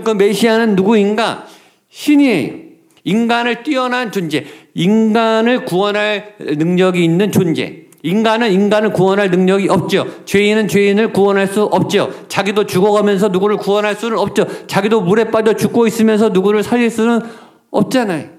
그 0.03 0.09
메시아는 0.11 0.75
누구인가? 0.75 1.45
신이에요. 1.89 2.68
인간을 3.09 3.63
뛰어난 3.63 4.11
존재, 4.11 4.45
인간을 4.75 5.65
구원할 5.65 6.35
능력이 6.39 7.03
있는 7.03 7.31
존재. 7.31 7.85
인간은 8.03 8.53
인간을 8.53 8.93
구원할 8.93 9.31
능력이 9.31 9.67
없죠. 9.67 10.05
죄인은 10.25 10.67
죄인을 10.67 11.11
구원할 11.11 11.47
수 11.47 11.63
없죠. 11.63 12.13
자기도 12.27 12.65
죽어가면서 12.65 13.29
누구를 13.29 13.57
구원할 13.57 13.95
수는 13.95 14.17
없죠. 14.17 14.45
자기도 14.67 15.01
물에 15.01 15.25
빠져 15.31 15.53
죽고 15.53 15.87
있으면서 15.87 16.29
누구를 16.29 16.61
살릴 16.61 16.91
수는 16.91 17.21
없잖아요. 17.71 18.29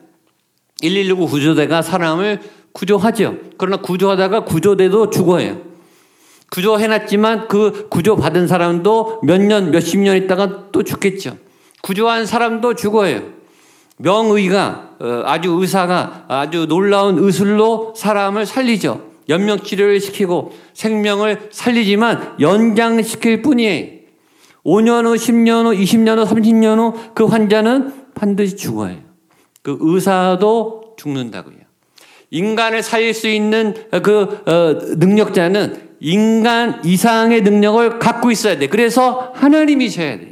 119 0.81 1.27
구조대가 1.27 1.83
사람을 1.83 2.41
구조하죠. 2.73 3.37
그러나 3.59 3.79
구조하다가 3.79 4.45
구조대도 4.45 5.11
죽어요. 5.11 5.59
구조해놨지만 6.53 7.49
그 7.49 7.89
구조받은 7.91 8.47
사람도 8.47 9.21
몇 9.25 9.41
년, 9.41 9.73
몇십 9.73 9.99
년 10.01 10.17
있다가 10.17 10.71
또 10.71 10.85
죽겠죠. 10.85 11.37
구조한 11.83 12.25
사람도 12.25 12.75
죽어요. 12.75 13.40
명의가 14.01 14.91
어, 15.01 15.23
아주 15.25 15.51
의사가 15.61 16.27
아주 16.29 16.67
놀라운 16.67 17.19
의술로 17.19 17.95
사람을 17.97 18.47
살리죠. 18.47 19.09
연명 19.29 19.61
치료를 19.61 20.01
시키고 20.01 20.53
생명을 20.75 21.49
살리지만 21.53 22.37
연장시킬 22.41 23.43
뿐이에요. 23.43 24.01
5년 24.65 25.07
후, 25.07 25.15
10년 25.15 25.67
후, 25.67 25.71
20년 25.73 26.19
후, 26.19 26.35
30년 26.35 26.79
후 26.79 27.15
그 27.15 27.25
환자는 27.25 27.93
반드시 28.15 28.57
죽어요. 28.57 28.97
그 29.63 29.79
의사도 29.81 30.95
죽는다고요. 30.99 31.57
인간을 32.31 32.83
살릴 32.83 33.15
수 33.15 33.29
있는 33.29 33.75
그 34.03 34.43
어, 34.47 34.97
능력자는 34.97 35.91
인간 36.01 36.85
이상의 36.85 37.43
능력을 37.43 37.99
갖고 37.99 38.31
있어야 38.31 38.59
돼. 38.59 38.69
그래서 38.69 39.33
하나님이셔야 39.35 40.19
돼요. 40.19 40.30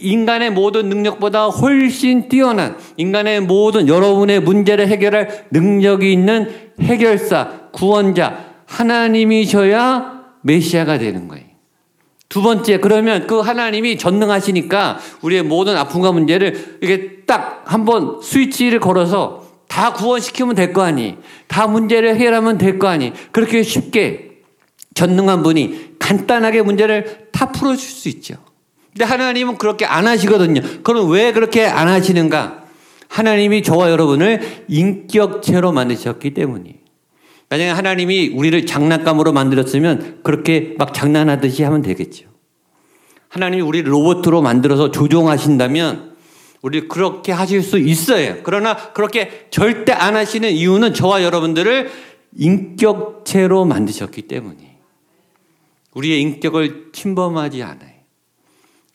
인간의 0.00 0.50
모든 0.50 0.88
능력보다 0.88 1.46
훨씬 1.46 2.28
뛰어난 2.28 2.76
인간의 2.96 3.42
모든 3.42 3.86
여러분의 3.86 4.40
문제를 4.40 4.88
해결할 4.88 5.46
능력이 5.52 6.12
있는 6.12 6.50
해결사, 6.80 7.68
구원자, 7.72 8.46
하나님이셔야 8.66 10.22
메시아가 10.42 10.98
되는 10.98 11.28
거예요. 11.28 11.44
두 12.28 12.42
번째, 12.42 12.78
그러면 12.78 13.26
그 13.26 13.40
하나님이 13.40 13.98
전능하시니까 13.98 14.98
우리의 15.22 15.42
모든 15.42 15.76
아픔과 15.76 16.12
문제를 16.12 16.78
이렇게 16.80 17.24
딱 17.26 17.62
한번 17.66 18.20
스위치를 18.22 18.80
걸어서 18.80 19.46
다 19.68 19.92
구원시키면 19.92 20.54
될 20.56 20.72
거 20.72 20.82
아니. 20.82 21.16
다 21.48 21.66
문제를 21.66 22.16
해결하면 22.16 22.58
될 22.58 22.78
거 22.78 22.88
아니. 22.88 23.12
그렇게 23.32 23.62
쉽게 23.62 24.30
전능한 24.94 25.42
분이 25.42 25.98
간단하게 25.98 26.62
문제를 26.62 27.28
다 27.32 27.50
풀어줄 27.52 27.88
수 27.88 28.08
있죠. 28.08 28.34
근데 28.92 29.04
하나님은 29.04 29.58
그렇게 29.58 29.84
안 29.84 30.06
하시거든요. 30.06 30.60
그럼 30.82 31.10
왜 31.10 31.32
그렇게 31.32 31.64
안 31.64 31.88
하시는가? 31.88 32.64
하나님이 33.08 33.62
저와 33.62 33.90
여러분을 33.90 34.64
인격체로 34.68 35.72
만드셨기 35.72 36.34
때문이에요. 36.34 36.76
만약에 37.48 37.70
하나님이 37.70 38.28
우리를 38.28 38.64
장난감으로 38.66 39.32
만들었으면 39.32 40.20
그렇게 40.22 40.74
막 40.78 40.94
장난하듯이 40.94 41.64
하면 41.64 41.82
되겠죠. 41.82 42.28
하나님이 43.28 43.62
우리를 43.62 43.92
로봇으로 43.92 44.42
만들어서 44.42 44.90
조종하신다면 44.92 46.10
우리 46.62 46.88
그렇게 46.88 47.32
하실 47.32 47.62
수 47.62 47.78
있어요. 47.78 48.36
그러나 48.44 48.76
그렇게 48.92 49.46
절대 49.50 49.92
안 49.92 50.14
하시는 50.14 50.50
이유는 50.50 50.94
저와 50.94 51.24
여러분들을 51.24 51.90
인격체로 52.36 53.64
만드셨기 53.64 54.22
때문이에요. 54.22 54.70
우리의 55.94 56.20
인격을 56.20 56.90
침범하지 56.92 57.62
않아요. 57.62 57.89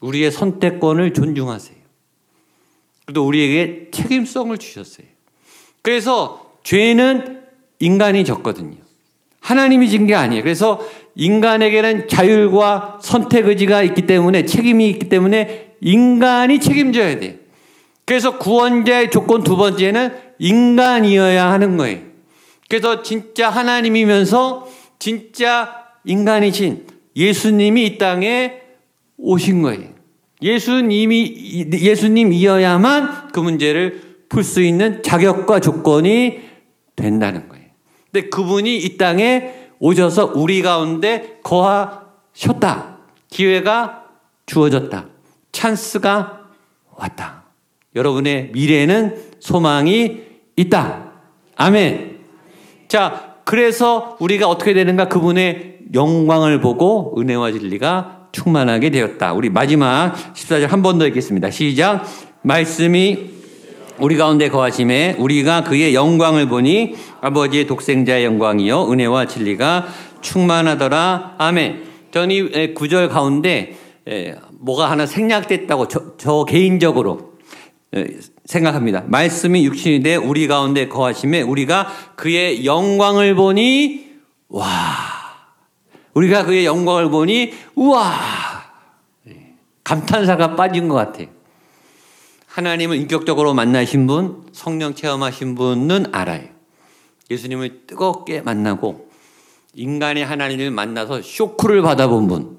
우리의 0.05 0.31
선택권을 0.31 1.13
존중하세요. 1.13 1.77
그리고 3.05 3.25
우리에게 3.25 3.89
책임성을 3.91 4.57
주셨어요. 4.57 5.07
그래서 5.81 6.51
죄는 6.63 7.43
인간이 7.79 8.23
졌거든요. 8.25 8.77
하나님이 9.41 9.89
진 9.89 10.07
게 10.07 10.15
아니에요. 10.15 10.41
그래서 10.43 10.79
인간에게는 11.15 12.07
자율과 12.07 12.99
선택 13.01 13.47
의지가 13.47 13.83
있기 13.83 14.07
때문에 14.07 14.45
책임이 14.45 14.89
있기 14.89 15.07
때문에 15.07 15.75
인간이 15.81 16.59
책임져야 16.59 17.19
돼요. 17.19 17.35
그래서 18.05 18.37
구원자의 18.37 19.11
조건 19.11 19.43
두 19.43 19.55
번째는 19.55 20.15
인간이어야 20.39 21.51
하는 21.51 21.77
거예요. 21.77 21.99
그래서 22.69 23.03
진짜 23.03 23.49
하나님이면서 23.49 24.67
진짜 24.99 25.85
인간이신 26.05 26.87
예수님이 27.15 27.85
이 27.85 27.97
땅에 27.97 28.61
오신 29.17 29.61
거예요. 29.61 29.94
예수님이 30.45 31.65
예수님이어야만 31.73 33.29
그 33.33 33.39
문제를 33.39 34.01
풀 34.29 34.43
수 34.43 34.61
있는 34.61 35.01
자격과 35.01 35.59
조건이 35.59 36.39
된다는 36.95 37.49
거예요. 37.49 37.65
근데 38.11 38.29
그분이 38.29 38.77
이 38.77 38.97
땅에 38.97 39.53
오셔서 39.79 40.33
우리 40.35 40.61
가운데 40.61 41.39
거하셨다. 41.43 42.97
기회가 43.29 44.05
주어졌다. 44.45 45.07
찬스가 45.51 46.41
왔다. 46.95 47.43
여러분의 47.95 48.51
미래에는 48.53 49.15
소망이 49.39 50.21
있다. 50.55 51.11
아멘. 51.55 52.19
자, 52.87 53.35
그래서 53.45 54.15
우리가 54.19 54.47
어떻게 54.47 54.73
되는가? 54.73 55.07
그분의 55.07 55.79
영광을 55.93 56.61
보고 56.61 57.15
은혜와 57.17 57.51
진리가 57.51 58.24
충만하게 58.35 58.89
되었다. 58.89 59.31
우리 59.33 59.49
마지막 59.49 60.13
14절 60.33 60.67
한 60.67 60.81
번 60.81 60.99
더 60.99 61.07
읽겠습니다. 61.07 61.49
시작. 61.51 62.05
말씀이 62.41 63.33
우리 63.97 64.17
가운데 64.17 64.49
거하심에 64.49 65.15
우리가 65.17 65.63
그의 65.63 65.95
영광을 65.95 66.47
보니 66.49 66.95
아버지의 67.21 67.65
독생자의 67.65 68.25
영광이요 68.25 68.91
은혜와 68.91 69.27
진리가 69.27 69.87
충만하더라. 70.21 71.35
아멘. 71.37 71.83
저는 72.11 72.31
이 72.35 72.73
구절 72.73 73.07
가운데 73.09 73.75
뭐가 74.59 74.91
하나 74.91 75.05
생략됐다고 75.05 75.87
저, 75.87 76.17
저 76.17 76.43
개인적으로 76.43 77.35
생각합니다. 78.45 79.03
말씀이 79.07 79.65
육신이 79.65 80.01
돼 80.03 80.15
우리 80.15 80.47
가운데 80.47 80.87
거하심에 80.89 81.41
우리가 81.41 81.87
그의 82.17 82.65
영광을 82.65 83.35
보니 83.35 84.05
와 84.49 84.63
우리가 86.15 86.45
그의 86.45 86.65
영광을 86.65 87.09
보니 87.09 87.53
우와 87.75 88.13
감탄사가 89.83 90.55
빠진 90.55 90.87
것 90.87 90.95
같아요. 90.95 91.27
하나님을 92.47 92.95
인격적으로 92.97 93.53
만나신 93.53 94.07
분, 94.07 94.43
성령 94.53 94.95
체험하신 94.95 95.55
분은 95.55 96.07
알아요. 96.13 96.47
예수님을 97.29 97.85
뜨겁게 97.85 98.41
만나고 98.41 99.09
인간의 99.73 100.25
하나님을 100.25 100.71
만나서 100.71 101.21
쇼크를 101.21 101.81
받아본 101.81 102.27
분, 102.27 102.57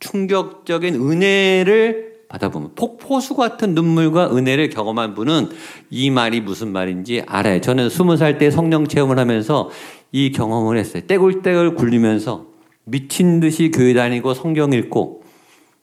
충격적인 0.00 0.94
은혜를 0.96 2.08
받아본 2.28 2.62
분, 2.62 2.74
폭포수 2.74 3.34
같은 3.36 3.74
눈물과 3.74 4.36
은혜를 4.36 4.68
경험한 4.68 5.14
분은 5.14 5.48
이 5.88 6.10
말이 6.10 6.42
무슨 6.42 6.70
말인지 6.70 7.22
알아요. 7.26 7.62
저는 7.62 7.88
스무 7.88 8.18
살 8.18 8.36
때 8.36 8.50
성령 8.50 8.86
체험을 8.86 9.18
하면서 9.18 9.70
이 10.12 10.30
경험을 10.30 10.76
했어요. 10.76 11.04
떼굴떼굴 11.06 11.74
굴리면서 11.74 12.47
미친 12.90 13.40
듯이 13.40 13.70
교회 13.70 13.94
다니고 13.94 14.34
성경 14.34 14.72
읽고 14.72 15.24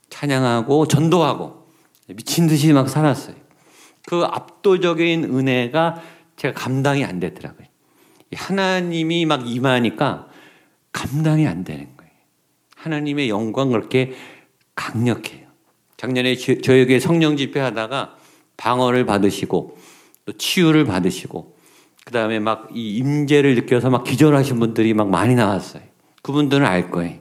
찬양하고 0.09 0.87
전도하고 0.87 1.67
미친 2.07 2.47
듯이 2.47 2.73
막 2.73 2.89
살았어요. 2.89 3.35
그 4.05 4.23
압도적인 4.23 5.23
은혜가 5.23 6.01
제가 6.37 6.53
감당이 6.53 7.03
안 7.03 7.19
되더라고요. 7.19 7.65
하나님이 8.33 9.25
막 9.25 9.49
임하니까 9.49 10.27
감당이 10.91 11.47
안 11.47 11.63
되는 11.63 11.87
거예요. 11.97 12.11
하나님의 12.75 13.29
영광 13.29 13.71
그렇게 13.71 14.13
강력해요. 14.75 15.45
작년에 15.97 16.35
저에게 16.35 16.99
성령 16.99 17.37
집회 17.37 17.59
하다가 17.59 18.15
방언을 18.57 19.05
받으시고 19.05 19.77
또 20.25 20.33
치유를 20.33 20.85
받으시고 20.85 21.55
그 22.05 22.11
다음에 22.11 22.39
막 22.39 22.69
이 22.73 22.97
임재를 22.97 23.55
느껴서 23.55 23.89
막 23.89 24.03
기절하신 24.03 24.59
분들이 24.59 24.93
막 24.93 25.09
많이 25.09 25.33
나왔어요. 25.35 25.83
그분들은 26.25 26.65
알 26.65 26.89
거예요. 26.89 27.19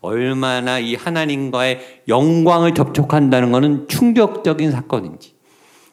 얼마나 0.00 0.78
이 0.78 0.94
하나님과의 0.94 2.04
영광을 2.08 2.72
접촉한다는 2.72 3.52
것은 3.52 3.86
충격적인 3.86 4.70
사건인지. 4.70 5.34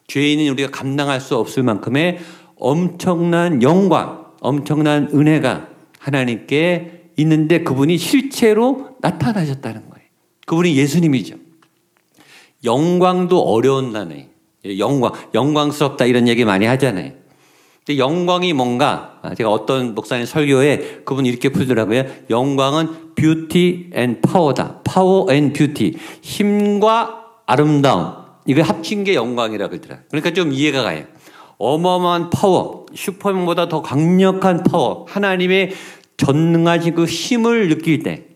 죄인은 0.06 0.48
우리가 0.52 0.70
감당할 0.70 1.20
수 1.20 1.36
없을 1.36 1.62
만큼의 1.62 2.18
엄청난 2.56 3.62
영광, 3.62 4.24
엄청난 4.40 5.10
은혜가 5.12 5.68
하나님께 5.98 7.10
있는데 7.18 7.62
그분이 7.62 7.98
실체로 7.98 8.96
나타나셨다는 9.02 9.90
거예요. 9.90 10.08
그분이 10.46 10.74
예수님이죠. 10.74 11.36
영광도 12.64 13.40
어려운 13.40 13.92
단어예요. 13.92 14.24
영광, 14.78 15.12
영광스럽다 15.34 16.06
이런 16.06 16.26
얘기 16.28 16.46
많이 16.46 16.64
하잖아요. 16.64 17.12
근데 17.88 18.00
영광이 18.00 18.52
뭔가 18.52 19.18
제가 19.34 19.50
어떤 19.50 19.94
목사님 19.94 20.26
설교에 20.26 21.04
그분이 21.06 21.26
이렇게 21.26 21.48
풀더라고요. 21.48 22.04
영광은 22.28 23.14
beauty 23.14 23.92
and 23.94 24.20
power다. 24.20 24.82
Power 24.84 25.32
and 25.32 25.54
beauty. 25.54 25.96
힘과 26.20 27.24
아름다움. 27.46 28.12
이거 28.44 28.60
합친 28.60 29.04
게 29.04 29.14
영광이라고 29.14 29.70
그러더라. 29.70 30.00
그러니까 30.10 30.34
좀 30.34 30.52
이해가 30.52 30.82
가요. 30.82 31.04
어마어마한 31.56 32.28
파워, 32.28 32.84
슈퍼맨보다 32.94 33.70
더 33.70 33.80
강력한 33.80 34.64
파워, 34.64 35.06
하나님의 35.08 35.70
전능하신 36.18 36.94
그 36.94 37.06
힘을 37.06 37.68
느낄 37.68 38.02
때, 38.02 38.26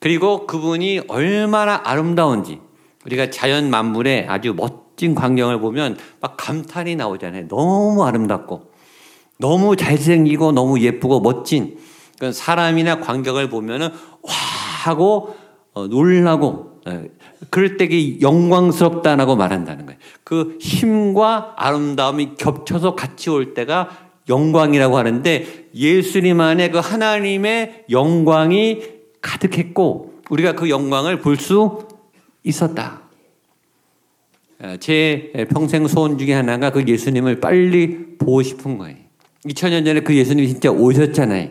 그리고 0.00 0.46
그분이 0.48 1.02
얼마나 1.06 1.80
아름다운지, 1.84 2.58
우리가 3.06 3.30
자연 3.30 3.70
만물의 3.70 4.26
아주 4.28 4.54
멋진 4.54 5.14
광경을 5.14 5.60
보면 5.60 5.96
막 6.20 6.36
감탄이 6.36 6.96
나오잖아요. 6.96 7.46
너무 7.48 8.04
아름답고, 8.04 8.71
너무 9.38 9.76
잘생기고, 9.76 10.52
너무 10.52 10.80
예쁘고, 10.80 11.20
멋진, 11.20 11.78
사람이나 12.32 13.00
광경을 13.00 13.50
보면은, 13.50 13.88
와! 13.88 14.32
하고, 14.84 15.36
어, 15.74 15.86
놀라고, 15.86 16.80
예, 16.88 17.10
그럴 17.50 17.76
때 17.76 17.88
영광스럽다라고 18.20 19.36
말한다는 19.36 19.86
거예요. 19.86 19.98
그 20.24 20.58
힘과 20.60 21.54
아름다움이 21.56 22.34
겹쳐서 22.36 22.94
같이 22.94 23.30
올 23.30 23.54
때가 23.54 23.90
영광이라고 24.28 24.96
하는데 24.96 25.68
예수님 25.74 26.40
안에 26.40 26.70
그 26.70 26.78
하나님의 26.78 27.84
영광이 27.90 28.82
가득했고 29.20 30.14
우리가 30.30 30.54
그 30.54 30.70
영광을 30.70 31.20
볼 31.20 31.36
수 31.36 31.86
있었다. 32.44 33.02
제 34.80 35.32
평생 35.50 35.86
소원 35.88 36.18
중에 36.18 36.32
하나가 36.32 36.70
그 36.70 36.84
예수님을 36.86 37.40
빨리 37.40 38.16
보고 38.18 38.42
싶은 38.42 38.78
거예요. 38.78 39.01
2000년 39.46 39.84
전에 39.84 40.00
그 40.00 40.14
예수님이 40.14 40.48
진짜 40.48 40.70
오셨잖아요. 40.70 41.50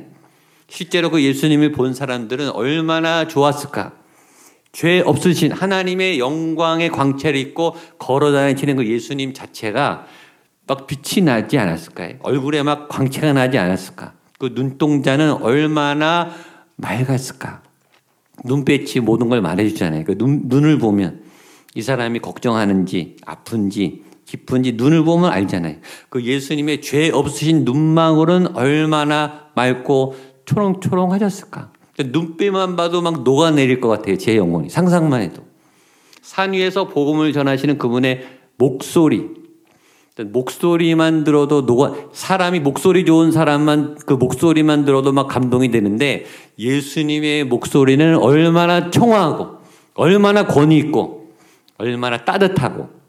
실제로 0.68 1.10
그 1.10 1.22
예수님을 1.22 1.74
본 1.74 1.94
사람들은 1.94 2.52
얼마나 2.52 3.28
좋았을까. 3.28 3.94
죄 4.72 5.02
없으신 5.02 5.52
하나님의 5.52 6.20
영광의 6.20 6.90
광채를 6.90 7.38
입고 7.40 7.76
걸어 8.00 8.32
다니시는 8.32 8.78
그 8.78 8.88
예수님 8.88 9.34
자체가 9.34 10.08
막 10.66 10.88
빛이 10.88 11.26
나지 11.26 11.58
않았을까요? 11.58 12.16
얼굴에 12.22 12.64
막 12.64 12.88
광채가 12.88 13.34
나지 13.34 13.58
않았을까? 13.58 14.14
그 14.40 14.52
눈동자는 14.56 15.34
얼마나 15.34 16.32
맑았을까? 16.78 17.64
눈빛이 18.46 19.04
모든 19.04 19.28
걸 19.28 19.42
말해주잖아요. 19.42 20.06
그 20.06 20.18
눈, 20.18 20.44
눈을 20.46 20.78
보면 20.80 21.24
이 21.76 21.82
사람이 21.82 22.20
걱정하는지 22.20 23.18
아픈지 23.26 24.04
기쁜지 24.32 24.74
눈을 24.74 25.04
보면 25.04 25.30
알잖아요. 25.30 25.76
그 26.10 26.24
예수님의 26.24 26.80
죄 26.82 27.10
없으신 27.10 27.66
눈망울은 27.66 28.56
얼마나 28.56 29.48
맑고 29.56 30.16
초롱초롱하셨을까? 30.46 31.74
눈빛만 32.00 32.78
봐도 32.78 33.02
막 33.02 33.24
녹아내릴 33.24 33.82
것 33.82 33.90
같아요. 33.90 34.18
제 34.18 34.38
영혼이. 34.38 34.70
상상만 34.70 35.22
해도. 35.22 35.44
산 36.22 36.54
위에서 36.54 36.88
복음을 36.88 37.34
전하시는 37.34 37.78
그분의 37.78 38.26
목소리. 38.58 39.42
목소리만 40.18 41.26
들어도 41.26 41.62
녹아, 41.62 41.94
사람이 42.14 42.62
목소리 42.62 43.06
좋은 43.06 43.32
사람만 43.32 43.98
그 44.06 44.14
목소리만 44.14 44.86
들어도 44.86 45.12
막 45.12 45.28
감동이 45.28 45.72
되는데 45.72 46.26
예수님의 46.60 47.46
목소리는 47.46 48.18
얼마나 48.18 48.92
청아하고 48.92 49.58
얼마나 49.96 50.46
권위 50.46 50.78
있고 50.78 51.34
얼마나 51.78 52.24
따뜻하고 52.24 53.01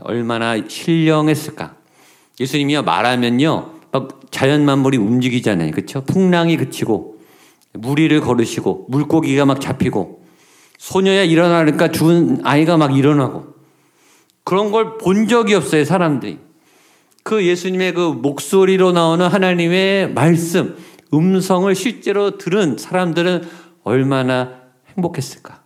얼마나 0.00 0.56
신령했을까. 0.66 1.76
예수님이요 2.40 2.82
말하면요 2.82 3.72
막 3.92 4.20
자연 4.30 4.64
만물이 4.64 4.96
움직이잖아요. 4.96 5.70
그렇죠? 5.72 6.02
풍랑이 6.04 6.56
그치고 6.56 7.18
무리를 7.74 8.18
걸으시고 8.20 8.86
물고기가 8.88 9.44
막 9.44 9.60
잡히고 9.60 10.24
소녀야 10.78 11.22
일어나니까 11.22 11.92
죽은 11.92 12.40
아이가 12.44 12.76
막 12.76 12.96
일어나고 12.96 13.52
그런 14.44 14.72
걸 14.72 14.98
본 14.98 15.28
적이 15.28 15.54
없어요, 15.54 15.84
사람들이. 15.84 16.38
그 17.22 17.46
예수님의 17.46 17.94
그 17.94 18.00
목소리로 18.00 18.90
나오는 18.92 19.24
하나님의 19.26 20.12
말씀, 20.12 20.76
음성을 21.14 21.72
실제로 21.76 22.36
들은 22.38 22.76
사람들은 22.78 23.42
얼마나 23.84 24.54
행복했을까. 24.88 25.61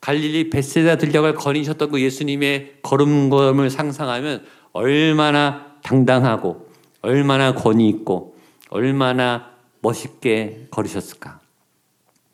갈릴리 0.00 0.50
베세다 0.50 0.96
들려갈 0.96 1.34
거니셨던 1.34 1.90
그 1.90 2.00
예수님의 2.00 2.78
걸음걸음을 2.82 3.70
상상하면 3.70 4.44
얼마나 4.72 5.74
당당하고 5.82 6.68
얼마나 7.02 7.54
권위 7.54 7.88
있고 7.88 8.36
얼마나 8.70 9.50
멋있게 9.80 10.68
걸으셨을까. 10.70 11.40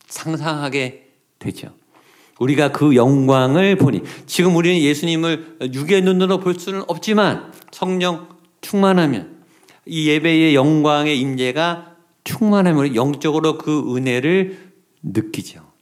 상상하게 0.07 1.11
되죠. 1.39 1.73
우리가 2.39 2.73
그 2.73 2.97
영광을 2.97 3.77
보니 3.77 4.03
지금 4.27 4.57
우리는 4.57 4.81
예수님을 4.81 5.59
육의 5.73 6.03
눈으로 6.03 6.39
볼 6.39 6.55
수는 6.55 6.83
없지만 6.89 7.53
성령 7.71 8.29
충만하면 8.61 9.45
이 9.87 10.09
예배의 10.09 10.55
영광의 10.55 11.19
임재가 11.19 11.95
충만하면 12.25 12.95
영적으로 12.97 13.59
그 13.59 13.95
은혜를 13.97 14.73
느끼죠. 15.03 15.74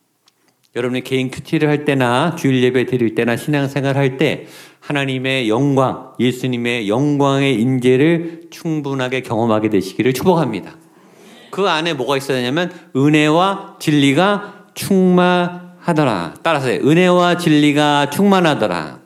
여러분이 0.74 1.02
개인 1.04 1.30
큐티를 1.30 1.68
할 1.68 1.84
때나 1.84 2.34
주일 2.36 2.62
예배 2.62 2.86
드릴 2.86 3.14
때나 3.14 3.36
신앙생활 3.36 3.96
할 3.96 4.16
때 4.16 4.46
하나님의 4.80 5.48
영광, 5.48 6.12
예수님의 6.18 6.88
영광의 6.88 7.54
임재를 7.60 8.42
충분하게 8.50 9.20
경험하게 9.22 9.68
되시기를 9.70 10.12
축복합니다. 10.12 10.76
그 11.50 11.68
안에 11.68 11.92
뭐가 11.92 12.16
있어야 12.16 12.38
되냐면 12.38 12.72
은혜와 12.96 13.76
진리가 13.78 14.66
충만하더라. 14.74 16.34
따라서 16.42 16.68
은혜와 16.68 17.36
진리가 17.36 18.10
충만하더라. 18.10 18.98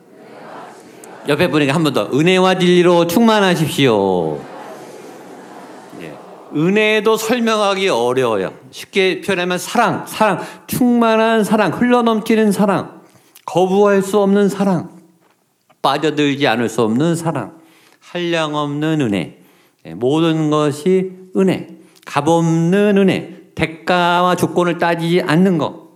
옆에 1.27 1.49
분에게 1.49 1.71
한 1.71 1.83
번 1.83 1.93
더 1.93 2.09
은혜와 2.13 2.57
진리로 2.57 3.05
충만하십시오. 3.07 4.39
예. 6.57 6.59
은혜도 6.59 7.17
설명하기 7.17 7.87
어려워요. 7.89 8.53
쉽게 8.71 9.21
표현하면 9.21 9.57
사랑, 9.59 10.05
사랑, 10.07 10.41
충만한 10.65 11.43
사랑, 11.43 11.71
흘러넘치는 11.71 12.51
사랑, 12.51 13.01
거부할 13.45 14.01
수 14.01 14.19
없는 14.19 14.49
사랑. 14.49 14.97
빠져들지 15.81 16.45
않을 16.47 16.67
수 16.67 16.81
없는 16.81 17.15
사랑, 17.15 17.59
한량 18.01 18.55
없는 18.55 18.99
은혜, 19.01 19.37
예, 19.85 19.93
모든 19.93 20.49
것이 20.49 21.11
은혜, 21.37 21.67
값없는 22.05 22.97
은혜, 22.97 23.37
대가와 23.55 24.35
조건을 24.35 24.79
따지지 24.79 25.21
않는 25.21 25.57
것. 25.57 25.87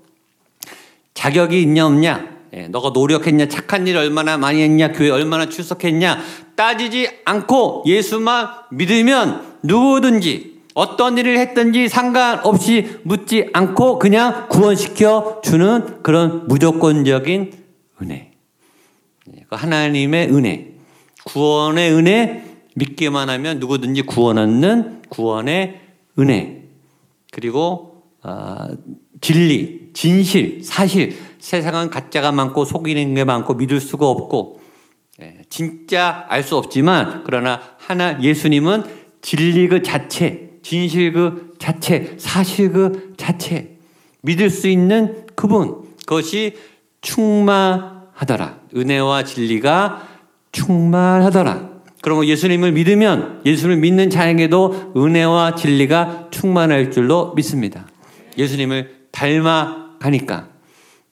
자격이 1.13 1.62
있냐 1.63 1.88
없냐, 1.88 2.26
예, 2.54 2.67
너가 2.67 2.91
노력했냐, 2.91 3.47
착한 3.47 3.86
일 3.88 3.97
얼마나 3.97 4.38
많이 4.38 4.62
했냐, 4.62 4.91
교회 4.93 5.10
얼마나 5.10 5.50
출석했냐, 5.50 6.19
따지지 6.56 7.10
않고 7.26 7.84
예수만 7.86 8.50
믿으면 8.69 9.58
누구든지 9.63 10.51
어떤 10.74 11.18
일을 11.18 11.38
했든지 11.38 11.90
상관없이 11.90 13.00
묻지 13.04 13.50
않고 13.54 14.00
그냥 14.00 14.48
구원시켜 14.50 15.42
주는 15.44 16.02
그런 16.04 16.48
무조건적인 16.48 17.54
은혜. 18.02 18.32
그 19.50 19.56
하나님의 19.56 20.34
은혜, 20.34 20.74
구원의 21.26 21.92
은혜 21.94 22.44
믿기만 22.76 23.30
하면 23.30 23.60
누구든지 23.60 24.04
구원 24.04 24.38
얻는 24.38 25.04
구원의 25.10 25.80
은혜. 26.20 26.64
그리고 27.32 28.04
어, 28.24 28.68
진리, 29.20 29.90
진실, 29.94 30.64
사실. 30.64 31.18
세상은 31.40 31.90
가짜가 31.90 32.32
많고 32.32 32.66
속이는 32.66 33.16
게 33.16 33.24
많고 33.24 33.56
믿을 33.56 33.80
수가 33.82 34.08
없고 34.08 34.62
예, 35.22 35.40
진짜 35.50 36.26
알 36.30 36.44
수 36.44 36.56
없지만 36.56 37.24
그러나 37.26 37.60
하나 37.78 38.22
예수님은 38.22 38.84
진리 39.22 39.68
그 39.68 39.82
자체, 39.82 40.51
진실 40.62 41.13
그 41.13 41.54
자체, 41.60 42.15
사실 42.17 42.71
그 42.71 43.13
자체 43.17 43.78
믿을 44.21 44.50
수 44.50 44.67
있는 44.67 45.26
그분 45.36 45.82
그것이 46.06 46.56
충만하더라. 47.02 48.60
은혜와 48.76 49.24
진리가 49.24 50.08
충만하더라. 50.52 51.69
그러면 52.02 52.26
예수님을 52.26 52.71
믿으면 52.71 53.41
예수님을 53.45 53.78
믿는 53.78 54.10
자에게도 54.10 54.93
은혜와 54.97 55.56
진리가 55.56 56.28
충만할 56.32 56.91
줄로 56.91 57.34
믿습니다. 57.36 57.88
예수님을 58.38 59.08
닮아가니까. 59.12 60.47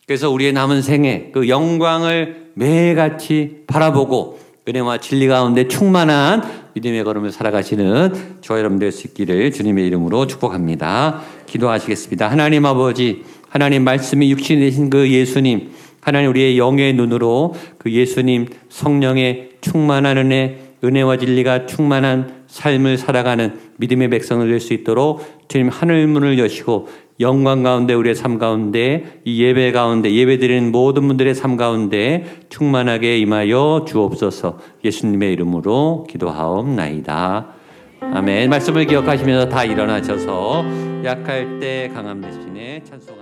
그래서 0.08 0.32
우리의 0.32 0.54
남은 0.54 0.82
생에 0.82 1.30
그 1.32 1.48
영광을 1.48 2.52
매일같이 2.56 3.64
바라보고 3.68 4.40
은혜와 4.68 5.00
진리 5.00 5.28
가운데 5.28 5.68
충만한 5.68 6.69
믿음의 6.80 7.04
걸음을 7.04 7.32
살아가시는 7.32 8.14
저 8.42 8.58
여러분 8.58 8.80
될 8.80 8.90
수 8.92 9.08
있기를 9.08 9.52
주님의 9.52 9.86
이름으로 9.88 10.28
축복합니다. 10.28 11.22
기도하시겠습니다. 11.46 12.30
하나님 12.32 12.66
아버지, 12.66 13.24
하나님 13.50 13.84
말씀이 13.84 14.32
육신이 14.32 14.62
되신 14.62 14.90
그 14.90 15.10
예수님, 15.10 15.72
하나님 16.02 16.30
우리의 16.30 16.58
영의 16.58 16.94
눈으로 16.94 17.54
그 17.78 17.92
예수님 17.92 18.48
성령의 18.70 19.52
충만한 19.62 20.18
은혜, 20.18 20.58
은혜와 20.84 21.18
진리가 21.18 21.66
충만한 21.66 22.44
삶을 22.48 22.98
살아가는 22.98 23.60
믿음의 23.78 24.10
백성을 24.10 24.48
될 24.48 24.60
수 24.60 24.74
있도록 24.74 25.22
주님 25.50 25.68
하늘 25.70 26.08
문을 26.08 26.40
여시고 26.40 26.88
영광 27.20 27.64
가운데 27.64 27.94
우리의 27.94 28.16
삶 28.16 28.38
가운데 28.38 29.20
이 29.26 29.44
예배 29.44 29.72
가운데 29.74 30.14
예배 30.14 30.38
드리는 30.38 30.72
모든 30.72 31.08
분들의 31.08 31.36
삶 31.36 31.58
가운데 31.58 32.26
충만하게 32.50 33.18
임하여 33.20 33.86
주옵소서 33.88 34.58
예수님의 34.86 35.34
이름으로 35.34 36.06
기도하옵나이다. 36.10 37.48
아멘. 38.02 38.50
말씀을 38.50 38.86
기억하시면서 38.86 39.50
다 39.50 39.66
일어나셔서 39.66 40.64
약할 41.04 41.60
때 41.60 41.92
강함 41.94 42.22
대신에 42.22 42.82
찬송하시 42.84 43.19